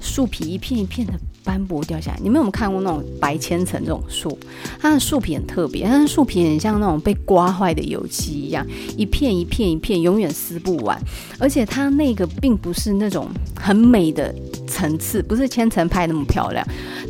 [0.00, 1.14] 树皮一片一片的。
[1.48, 4.38] 斑驳掉下来，你们有没有看过那种白千层这种树？
[4.78, 8.66] 它的树皮很特别，它的树皮很像那种被刮坏的油漆一样，
[8.98, 11.00] 一片一片一片，永远撕不完。
[11.38, 14.34] 而且它那个并不是那种很美的
[14.66, 16.62] 层次，不是千层派那么漂亮。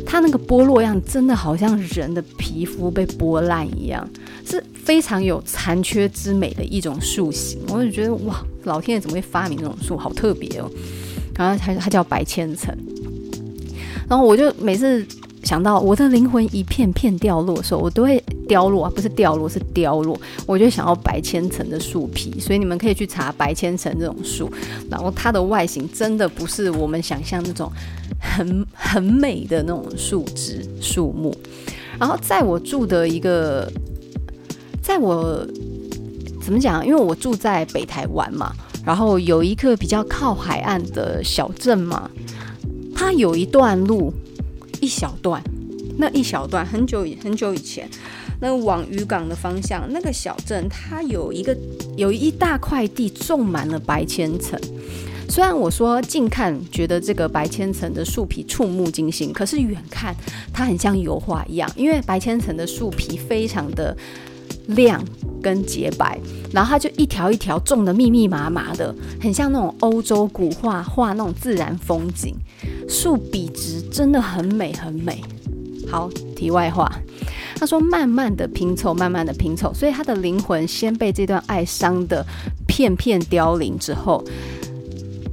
[0.05, 4.09] 它那个剥落样真的好像人的皮肤被剥烂一样，
[4.45, 7.59] 是非常有残缺之美的一种树形。
[7.67, 9.97] 我就觉得哇，老天爷怎么会发明这种树？
[9.97, 10.71] 好特别哦。
[11.35, 12.73] 然后它它叫白千层。
[14.09, 15.05] 然后我就每次
[15.43, 20.19] 想到我的灵魂一片片掉落的时候，我都会凋落啊，不是掉落，是凋落。
[20.45, 24.51] 我就想要白千层的树皮，所以你们可以去查白千层这种树。
[24.89, 27.71] 然后它的外形真的不是我们想象那种
[28.19, 31.33] 很很美的那种树枝树木。
[31.99, 33.71] 然后在我住的一个，
[34.81, 35.45] 在我
[36.41, 36.85] 怎么讲？
[36.85, 38.51] 因为我住在北台湾嘛，
[38.83, 42.09] 然后有一个比较靠海岸的小镇嘛。
[42.99, 44.11] 它有一段路，
[44.81, 45.41] 一小段，
[45.97, 47.89] 那一小段很久很久以前，
[48.41, 51.57] 那往渔港的方向，那个小镇它有一个
[51.95, 54.59] 有一大块地种满了白千层。
[55.29, 60.13] 虽然我说近看觉得这个白千层的树皮触目惊心，可是远看
[60.51, 63.95] 它很像油画一样，因为白千层的树皮非常的
[64.69, 65.03] 亮
[65.41, 66.19] 跟洁白，
[66.51, 72.35] 然后它就一条一条种的密密麻麻的，很像那种欧洲古画画那种自然风景，
[72.87, 75.23] 树笔直真的很美很美。
[75.89, 76.91] 好，题外话，
[77.55, 82.23] 他说慢慢的拼凑，慢慢的拼凑，所以他的灵魂先被这段爱伤的
[82.67, 84.23] 片片凋零之后。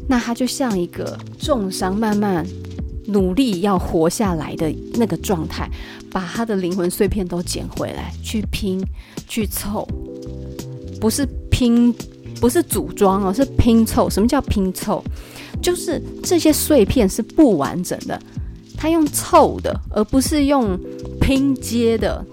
[0.08, 2.46] 那他就像一个重伤，慢慢
[3.08, 5.70] 努力要活下来的那个状态，
[6.10, 8.82] 把他的灵魂碎片都捡回来，去拼，
[9.28, 9.86] 去凑，
[11.00, 11.94] 不是拼，
[12.40, 14.10] 不是组装哦，是拼凑。
[14.10, 15.02] 什么叫拼凑？
[15.62, 18.20] 就是这些碎片是不完整的，
[18.76, 20.78] 他用凑的，而不是用
[21.20, 22.24] 拼接的。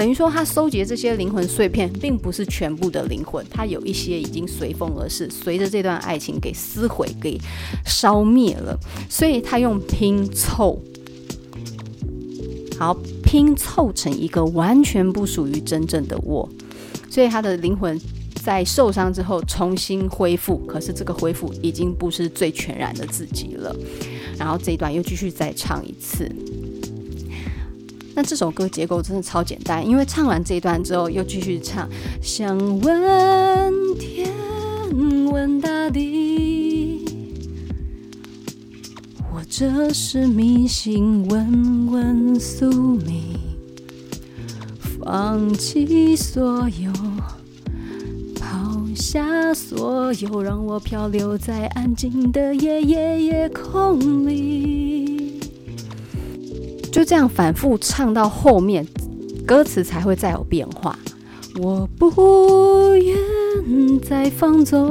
[0.00, 7.38] 等于说，他收集这些灵魂碎片，并不是全部的灵魂，他有一些已经随风而逝，随着这段爱情给撕毁、给
[7.84, 8.74] 烧灭了，
[9.10, 10.80] 所以他用拼凑，
[12.78, 16.48] 好拼凑成一个完全不属于真正的我，
[17.10, 18.00] 所以他的灵魂
[18.42, 23.76] 在受伤之后重新恢复，可是这个恢复已经不是最全然的自己了。
[24.38, 26.26] 然后这一段又继续再唱一次。
[28.20, 31.88] 那这首歌结构真的超简单，因为唱完这一段之后，又继续唱，
[32.20, 34.30] 想问天，
[35.32, 37.02] 问大地，
[39.32, 42.70] 或者是迷信，问问宿
[43.06, 43.38] 命，
[45.02, 46.92] 放弃所有，
[48.38, 55.09] 抛下所有，让我漂流在安静的夜夜夜空里。
[56.90, 58.84] 就这样反复唱到后面，
[59.46, 60.98] 歌词才会再有变化。
[61.60, 64.88] 我不愿再放纵，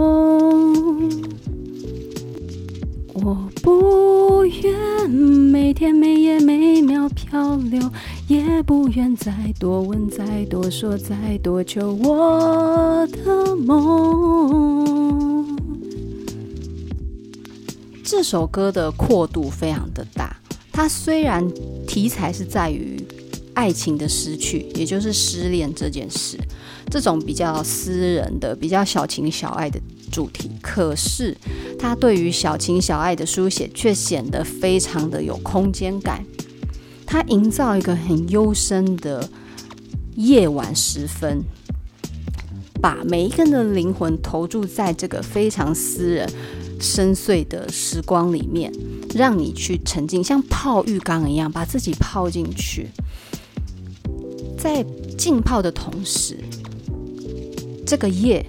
[3.13, 7.81] 我不愿每天每夜每秒漂流，
[8.27, 15.57] 也不愿再多问、再多说、再多求我的梦。
[18.03, 20.35] 这首歌的阔度非常的大。
[20.71, 21.45] 它虽然
[21.89, 23.03] 题材是在于
[23.55, 26.37] 爱情的失去，也就是失恋这件事，
[26.91, 29.81] 这种比较私人的、比较小情小爱的
[30.11, 31.35] 主题，可是
[31.79, 36.23] 他对于小情小爱的书写却显得非常的有空间感。
[37.07, 39.27] 他营造一个很幽深的
[40.15, 41.41] 夜晚时分，
[42.79, 46.31] 把每一个人的灵魂投注在这个非常私人、
[46.79, 48.71] 深邃的时光里面。
[49.15, 52.87] 让你去沉浸，像泡浴缸一样，把自己泡进去。
[54.55, 54.85] 在
[55.17, 56.37] 浸泡的同时，
[57.87, 58.45] 这个夜，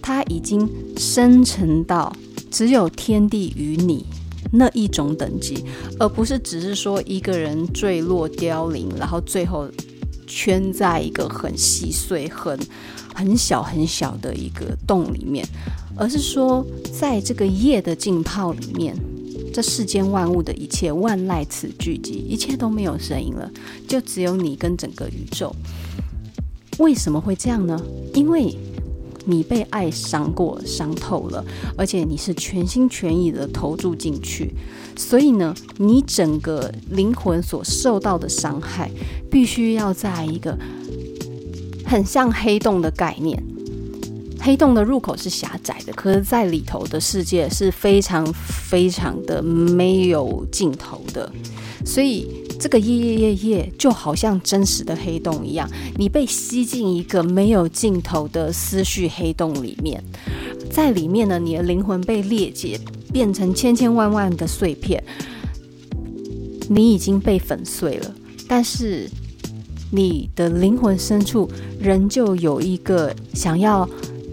[0.00, 2.14] 它已经深沉到
[2.48, 4.06] 只有天地与你
[4.52, 5.64] 那一种等级，
[5.98, 9.68] 而不是只是说一个人坠落凋零，然后最后
[10.28, 12.56] 圈在一个很细碎、很
[13.12, 15.44] 很小很小的一个洞里面，
[15.96, 18.96] 而是说，在这个夜的浸泡里面。
[19.52, 23.50] 这世间万物的一切，万籁此俱寂，一切都没有声音了，
[23.88, 25.50] 就只有你跟整个宇宙。
[26.76, 27.80] 为什么会这样呢？
[28.12, 28.54] 因为
[29.24, 31.42] 你被爱伤过、伤透了，
[31.74, 34.52] 而且你是全心全意的投注进去，
[34.94, 38.90] 所以呢，你整个灵魂所受到的伤害，
[39.30, 40.58] 必须要在一个
[41.86, 43.42] 很像黑洞的概念。
[44.46, 51.28] 黑洞的入口是狭窄的，可是在里头的世界是非常非常的没有尽头的，
[51.84, 60.00] 所以这个夜夜夜夜就好像真实的黑洞一样，你被吸进一个没有尽头的思绪黑洞里面，
[60.70, 62.78] 在里面呢，你的灵魂被裂解，
[63.12, 65.02] 变成千千万万的碎片，
[66.68, 68.14] 你已经被粉碎了，
[68.46, 69.10] 但是
[69.90, 73.88] 你的灵魂深处仍旧有一个想要。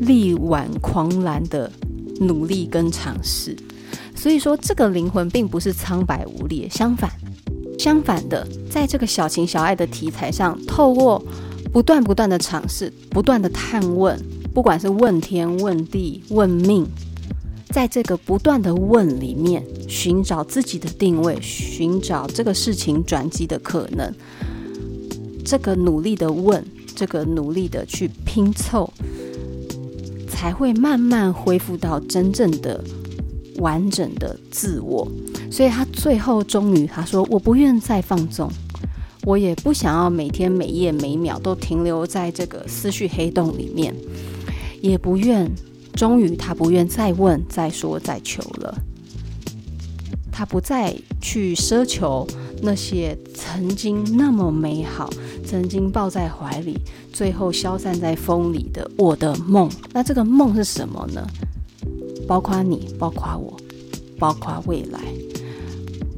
[0.05, 1.71] 力挽狂澜的
[2.19, 3.55] 努力跟尝试，
[4.15, 7.09] 所以说这个灵魂并不是苍白无力，相反，
[7.79, 11.21] 相反的，在这个小情小爱的题材上，透过
[11.71, 14.19] 不断不断的尝试，不断的探问，
[14.53, 16.85] 不管是问天问地问命，
[17.69, 24.13] 在这个不断的问里面，寻找自己的定位，寻找这个事情转机的可能，
[25.43, 26.63] 这个努力的问，
[26.95, 28.93] 这个努力的去拼凑。
[30.43, 32.83] 才会慢慢恢复到真正的
[33.59, 35.09] 完整的自我，
[35.49, 38.51] 所以他最后终于他说：“我不愿再放纵，
[39.23, 43.95] 我也不想要每天每夜每秒都停留在这个思绪黑洞里面，
[44.81, 45.49] 也不愿，
[45.93, 48.77] 终于他不愿再问、再说、再求了。
[50.29, 52.27] 他不再去奢求
[52.65, 55.09] 那些曾经那么美好、
[55.45, 56.79] 曾经抱在怀里，
[57.11, 59.69] 最后消散在风里的我的梦。
[59.91, 61.27] 那这个梦是什么呢？
[62.25, 63.57] 包括你，包括我，
[64.17, 64.99] 包括未来，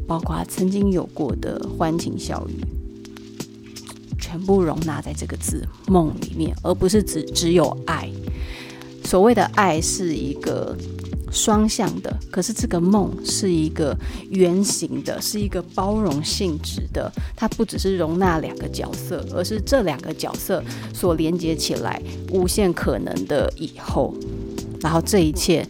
[0.06, 2.64] 包括曾经有过的欢情笑语。
[4.20, 8.10] 全部容纳在这个字“梦”里面，而不是只只有爱。
[9.04, 10.76] 所谓的爱是一个
[11.36, 13.94] 双向的，可是这个梦是一个
[14.30, 17.12] 圆形的，是一个包容性质的。
[17.36, 20.64] 它不只是容纳两个角色，而是这两个角色
[20.94, 24.16] 所连接起来无限可能的以后。
[24.80, 25.68] 然后这一切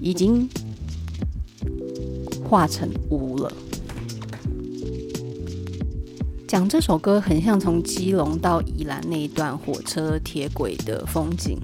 [0.00, 0.48] 已经
[2.44, 3.52] 化成无了。
[6.48, 11.56] 讲这首歌很像从基隆到宜兰那一段火车铁轨的风景，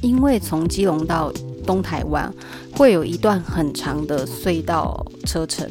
[0.00, 1.30] 因为从基隆到
[1.64, 2.32] 东台湾
[2.72, 5.68] 会有一段很长的隧道车程。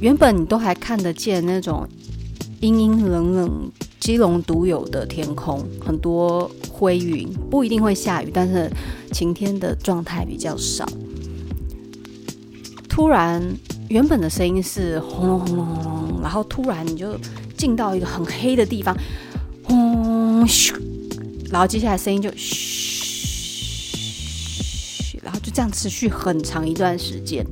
[0.00, 1.86] 原本你都还看得见那种
[2.60, 3.70] 阴阴冷冷
[4.00, 8.70] 基隆独有的天空，很多灰云，不一定会下雨，但是
[9.12, 10.86] 晴天的状态比较少。
[12.88, 13.42] 突然。
[13.88, 17.14] 原本的声音是轰隆轰隆隆，然后突然你就
[17.58, 18.96] 进到一个很黑的地方，
[19.64, 20.72] 轰咻，
[21.50, 22.91] 然后接下来声音就嘘，
[25.52, 27.46] 这样持续很长一段时间。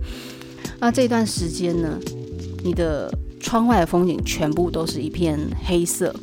[0.79, 1.99] 那这段时间呢，
[2.65, 6.15] 你的窗外的风景全部都是一片黑色，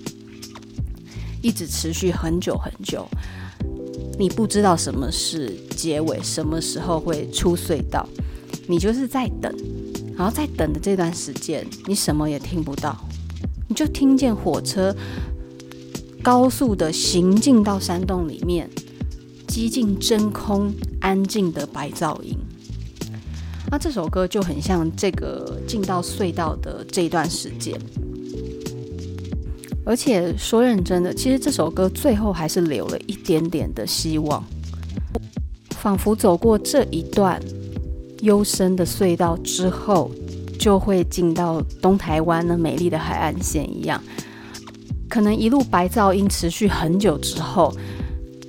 [1.41, 3.07] 一直持续很久很久。
[4.19, 8.07] 你不知道什么是结尾，什么时候会出隧道，
[8.67, 9.53] 你就是在等。
[10.17, 12.97] 然后在等的这段时间，你什么也听不到，
[13.67, 14.95] 你就听见火车
[16.23, 18.67] 高速的行进到山洞里面，
[19.47, 22.37] 几近真空、安静的白噪音。
[23.69, 27.77] 那这首歌就很像这个进到隧道的这段时间，
[29.85, 34.43] 而且说认真的，其实这首歌最后还是留了一点点的希望，
[35.71, 37.41] 仿佛走过这一段。
[38.23, 40.09] 幽深的隧道之后，
[40.57, 44.03] 就会进到东台湾的美丽的海岸线一样。
[45.07, 47.71] 可能一路白噪音持续很久之后，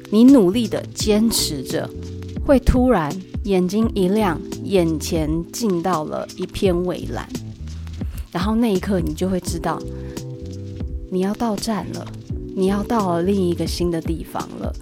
[0.09, 1.87] 你努力的坚持着，
[2.49, 7.29] 会突然眼睛一亮，眼前进到了一片蔚蓝，
[8.33, 9.79] 然后那一刻你就会知道，
[11.11, 12.07] 你要到站了，
[12.57, 14.75] 你要到了另一个新的地方了。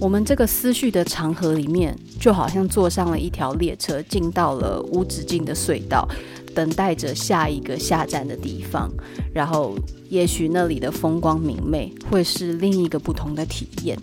[0.00, 6.08] 我们这个思绪的长河里面，就好像坐上了一条列车，进到了无止境的隧道，
[6.54, 8.90] 等待着下一个下站的地方。
[9.34, 9.76] 然后，
[10.08, 13.98] 也许那里的风光明媚，会是另一个不同的体验。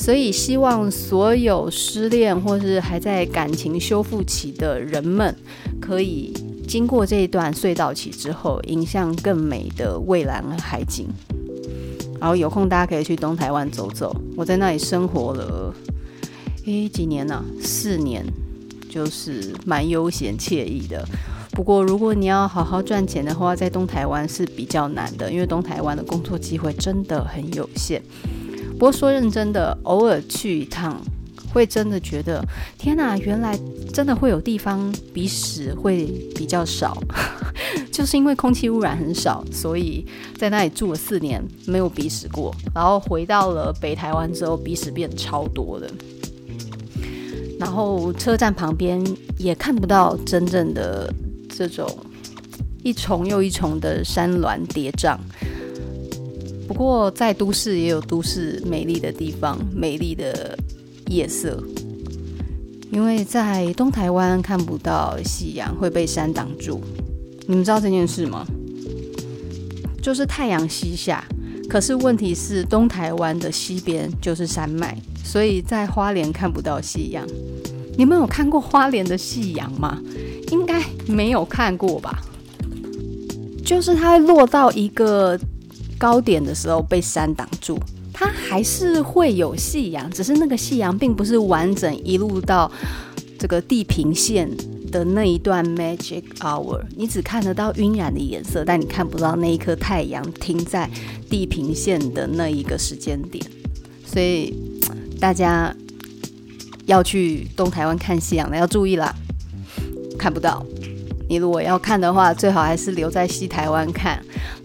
[0.00, 5.36] 所以，希望所有失恋或是还在感情修复期的人们，
[5.78, 6.32] 可以
[6.66, 11.06] 经过这一段隧道期之后，迎向更美的蔚蓝海景。
[12.18, 15.74] 然后有空大家可以去东台湾走走，我在那里生活了，
[16.64, 17.44] 诶，几年呢？
[17.60, 18.24] 四年，
[18.88, 21.06] 就是蛮悠闲惬意的。
[21.52, 28.02] 不过如果你要好好赚钱的话，在东台湾是比较难的，因为东台湾的工作机会真的很有限。
[28.80, 30.98] 不过说认真的，偶尔去一趟。
[31.52, 32.40] 会真的觉得
[32.78, 33.58] 天哪，原来
[33.92, 36.96] 真的会有地方鼻屎会比较少，
[37.90, 40.06] 就是因为空气污染很少，所以
[40.38, 42.54] 在那里住了四年没有鼻屎过。
[42.72, 45.90] 然后回到了北台湾之后，鼻屎变超多的。
[47.58, 49.04] 然后车站旁边
[49.36, 51.12] 也看不到真正的
[51.48, 51.86] 这种
[52.84, 55.18] 一重又一重的山峦叠嶂。
[56.70, 60.56] 不过在都市也有都市美丽的地方，美丽的。
[61.08, 61.60] 夜色，
[62.92, 66.80] 因为在东台湾看不到夕阳，会被山挡住。
[67.48, 68.46] 你们知道这件事吗？
[70.00, 71.24] 就是太阳西下，
[71.68, 77.26] 可是问题是东台湾的西边就是山脉，所以在花莲看不到夕阳。
[77.98, 80.00] 你们有看过花莲的夕阳吗？
[80.52, 82.22] 应该没有看过吧？
[83.64, 85.36] 就是它会落到一个
[86.00, 87.78] 高点的时候被山挡住。
[88.12, 92.70] 它还是会有夕阳，只是那个夕阳并不是完整一路到
[93.38, 94.50] 这个地平线
[94.90, 100.90] 的那一段 magic hour，你只看得到晕染的颜色，但你看不到那一颗太阳停在
[101.30, 103.44] 地平线的那一个时间点。
[104.04, 104.54] 所以
[105.20, 105.74] 大家
[106.86, 109.14] 要去东台湾看夕阳的要注意啦，
[110.18, 110.66] 看不到，
[111.28, 114.20] 你如果要看的话，最好还是留在西台湾看。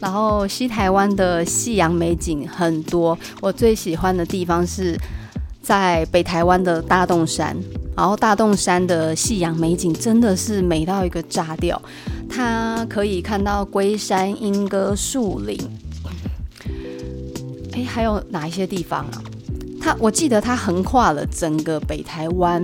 [0.05, 4.95] 然后西台湾的夕阳美景很多，我最喜欢的地方是
[5.63, 7.57] 在北台湾的大洞山。
[7.97, 11.81] 然后大洞山的夕阳美景真的是美到一个炸掉，
[12.29, 15.57] 它可以看到龟山、莺歌、树林。
[17.73, 19.23] 哎，还有哪一些地方啊？
[19.81, 22.61] 它我记得它横跨了整个北台湾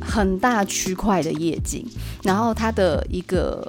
[0.00, 1.86] 很大区块的夜景，
[2.24, 3.64] 然后它的一个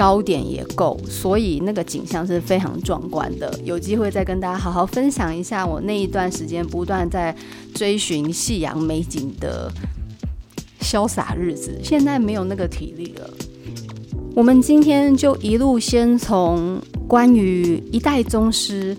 [0.00, 3.52] 高点也够，所以那个景象是非常壮观的。
[3.62, 7.36] 有机会再跟大家好好分享一下我那一段时间不断在
[7.74, 9.70] 追寻夕阳美景的
[10.80, 11.78] 潇洒日子。
[11.84, 13.28] 现在没有那个体力了。
[14.34, 18.96] 我们今天就一路先从关于一代宗师。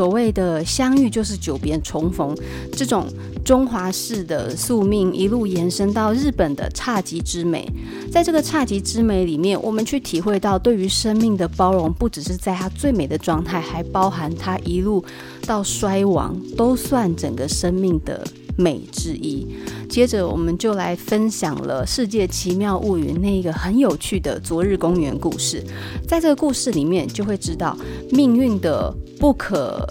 [0.00, 2.34] 所谓的相遇就是久别重逢，
[2.72, 3.06] 这种
[3.44, 7.70] 中华式的宿命一路延伸到日本的侘寂之美，
[8.10, 15.04] 在这个侘寂之美里面，我们去体会到对于生命的包容，不只是在它最美的状态，还包含它一路
[15.46, 18.26] 到衰亡，都算整个生命的
[18.56, 19.46] 美之一。
[19.88, 25.64] 接着，我们就来分享了《世界奇妙物语》那一个很有趣的昨日公园故事。
[26.06, 27.76] 在这个故事里面，就会知道
[28.10, 29.84] 命运的不可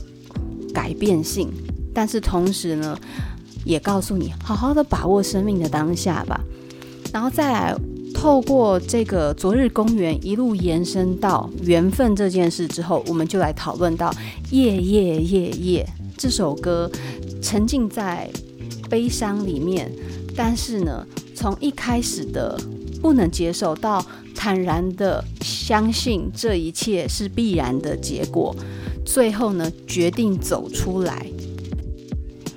[0.74, 1.50] 改变性，
[1.94, 2.98] 但是同时呢，
[3.66, 6.40] 也告诉你好好的把握生命的当下吧。
[7.12, 7.76] 然后再来
[8.14, 14.10] 透过这个昨日公园一路延伸到缘分这件事之后，我们就来讨论到
[14.52, 16.90] 《夜夜夜夜》这首歌，
[17.42, 18.30] 沉浸在。
[18.90, 19.92] 悲伤里面，
[20.36, 22.60] 但是呢，从一开始的
[23.02, 24.04] 不能接受到
[24.36, 28.56] 坦然的相信这一切是必然的结果，
[29.06, 31.26] 最后呢，决定走出来。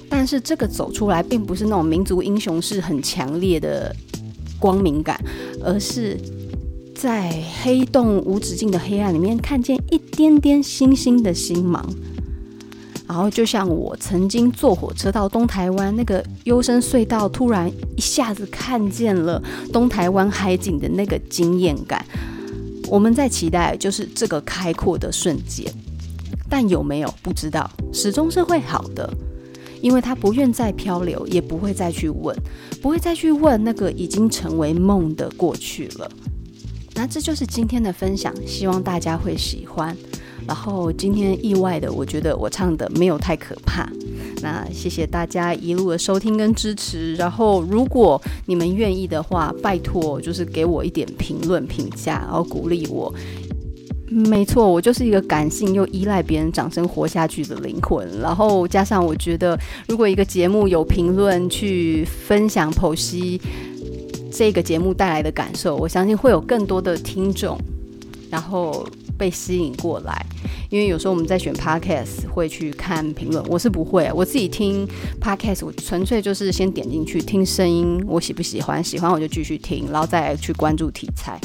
[0.08, 3.94] 但是这个走出来，并不是那种民族英雄式很强烈的
[4.58, 5.18] 光明感，
[5.64, 6.18] 而是
[6.94, 11.82] 在黑洞无止境的黑暗里面，看见一点点星星的星芒。
[13.12, 19.40] 然后就像我曾经坐火车到东台湾那个幽深隧道，突然一下子看见了
[19.70, 22.02] 东台湾海景的那个惊艳感。
[22.88, 25.70] 我们在期待就是这个开阔的瞬间，
[26.48, 29.12] 但有没有不知道，始终是会好的，
[29.82, 32.34] 因为他不愿再漂流，也不会再去问，
[32.80, 36.10] 不会再去问那个已经成为梦的过去了。
[36.94, 39.94] 那这就是今天的分享，希望大家会喜欢。
[40.46, 43.88] 然后今天意外的，我觉得我唱的没有太可怕。
[44.42, 47.14] 那谢谢大家一路的收听跟支持。
[47.14, 53.12] 然后如果你们愿意的话，拜托就是给我一点评论评价，然后鼓励我。
[54.08, 58.06] 没错，我就是一个感性又依赖别人掌声活下去的灵魂。
[58.20, 63.40] 然后加上我觉得，如果一个节目有评论去分享剖析
[64.30, 67.56] 这个节目带来的感受，我相信会有更多的听众。
[68.28, 68.84] 然后。
[69.22, 70.26] 被吸引过来，
[70.68, 74.84] 因为有时候我们在选 podcast 会去看评论，我是不会，我自己听
[75.20, 81.38] podcast，我纯粹就是先点进去听声音，我喜不喜欢，喜欢我就继续听，然后再去关注题材。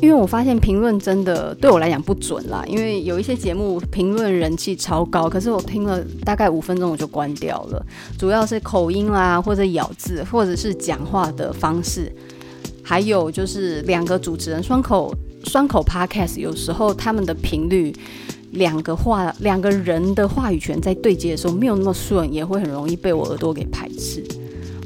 [0.00, 7.84] 因为我发现评论真的对我来讲不准啦，因为有一些节目评论人气超高，可是我听了大概五分钟我就关掉了，
[8.18, 12.10] 主要是口音啦，或者咬字，或者是讲话的方式，
[12.82, 15.14] 还有就是两个主持人双口。
[15.44, 17.94] 双口 podcast 有时候他们的频率，
[18.52, 24.24] 两个话两个人的话语权在对接的时候没有那么顺，也会很容易被我耳朵给排斥。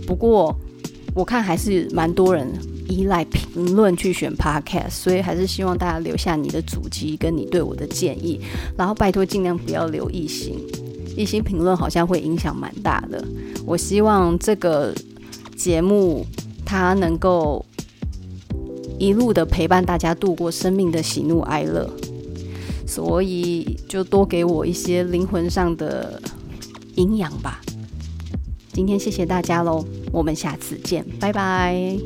[0.07, 0.55] 不过
[1.15, 2.49] 我看还是蛮多人
[2.89, 8.41] 依赖评论去选 podcast，所以还是希望大家留下你的主机跟你对我的建议，
[8.77, 10.59] 然后拜托尽量不要留一星，
[11.17, 13.23] 一星评论好像会影响蛮大的。
[13.65, 14.95] 我希望这个
[15.57, 16.25] 节目
[16.65, 17.65] 它能够。
[18.99, 21.91] 一路的陪伴大家度过生命的喜怒哀乐，
[22.87, 26.21] 所以就多给我一些灵魂上的
[26.95, 27.61] 营养吧。
[28.73, 31.97] 今天谢谢大家喽，我们下次见，拜拜。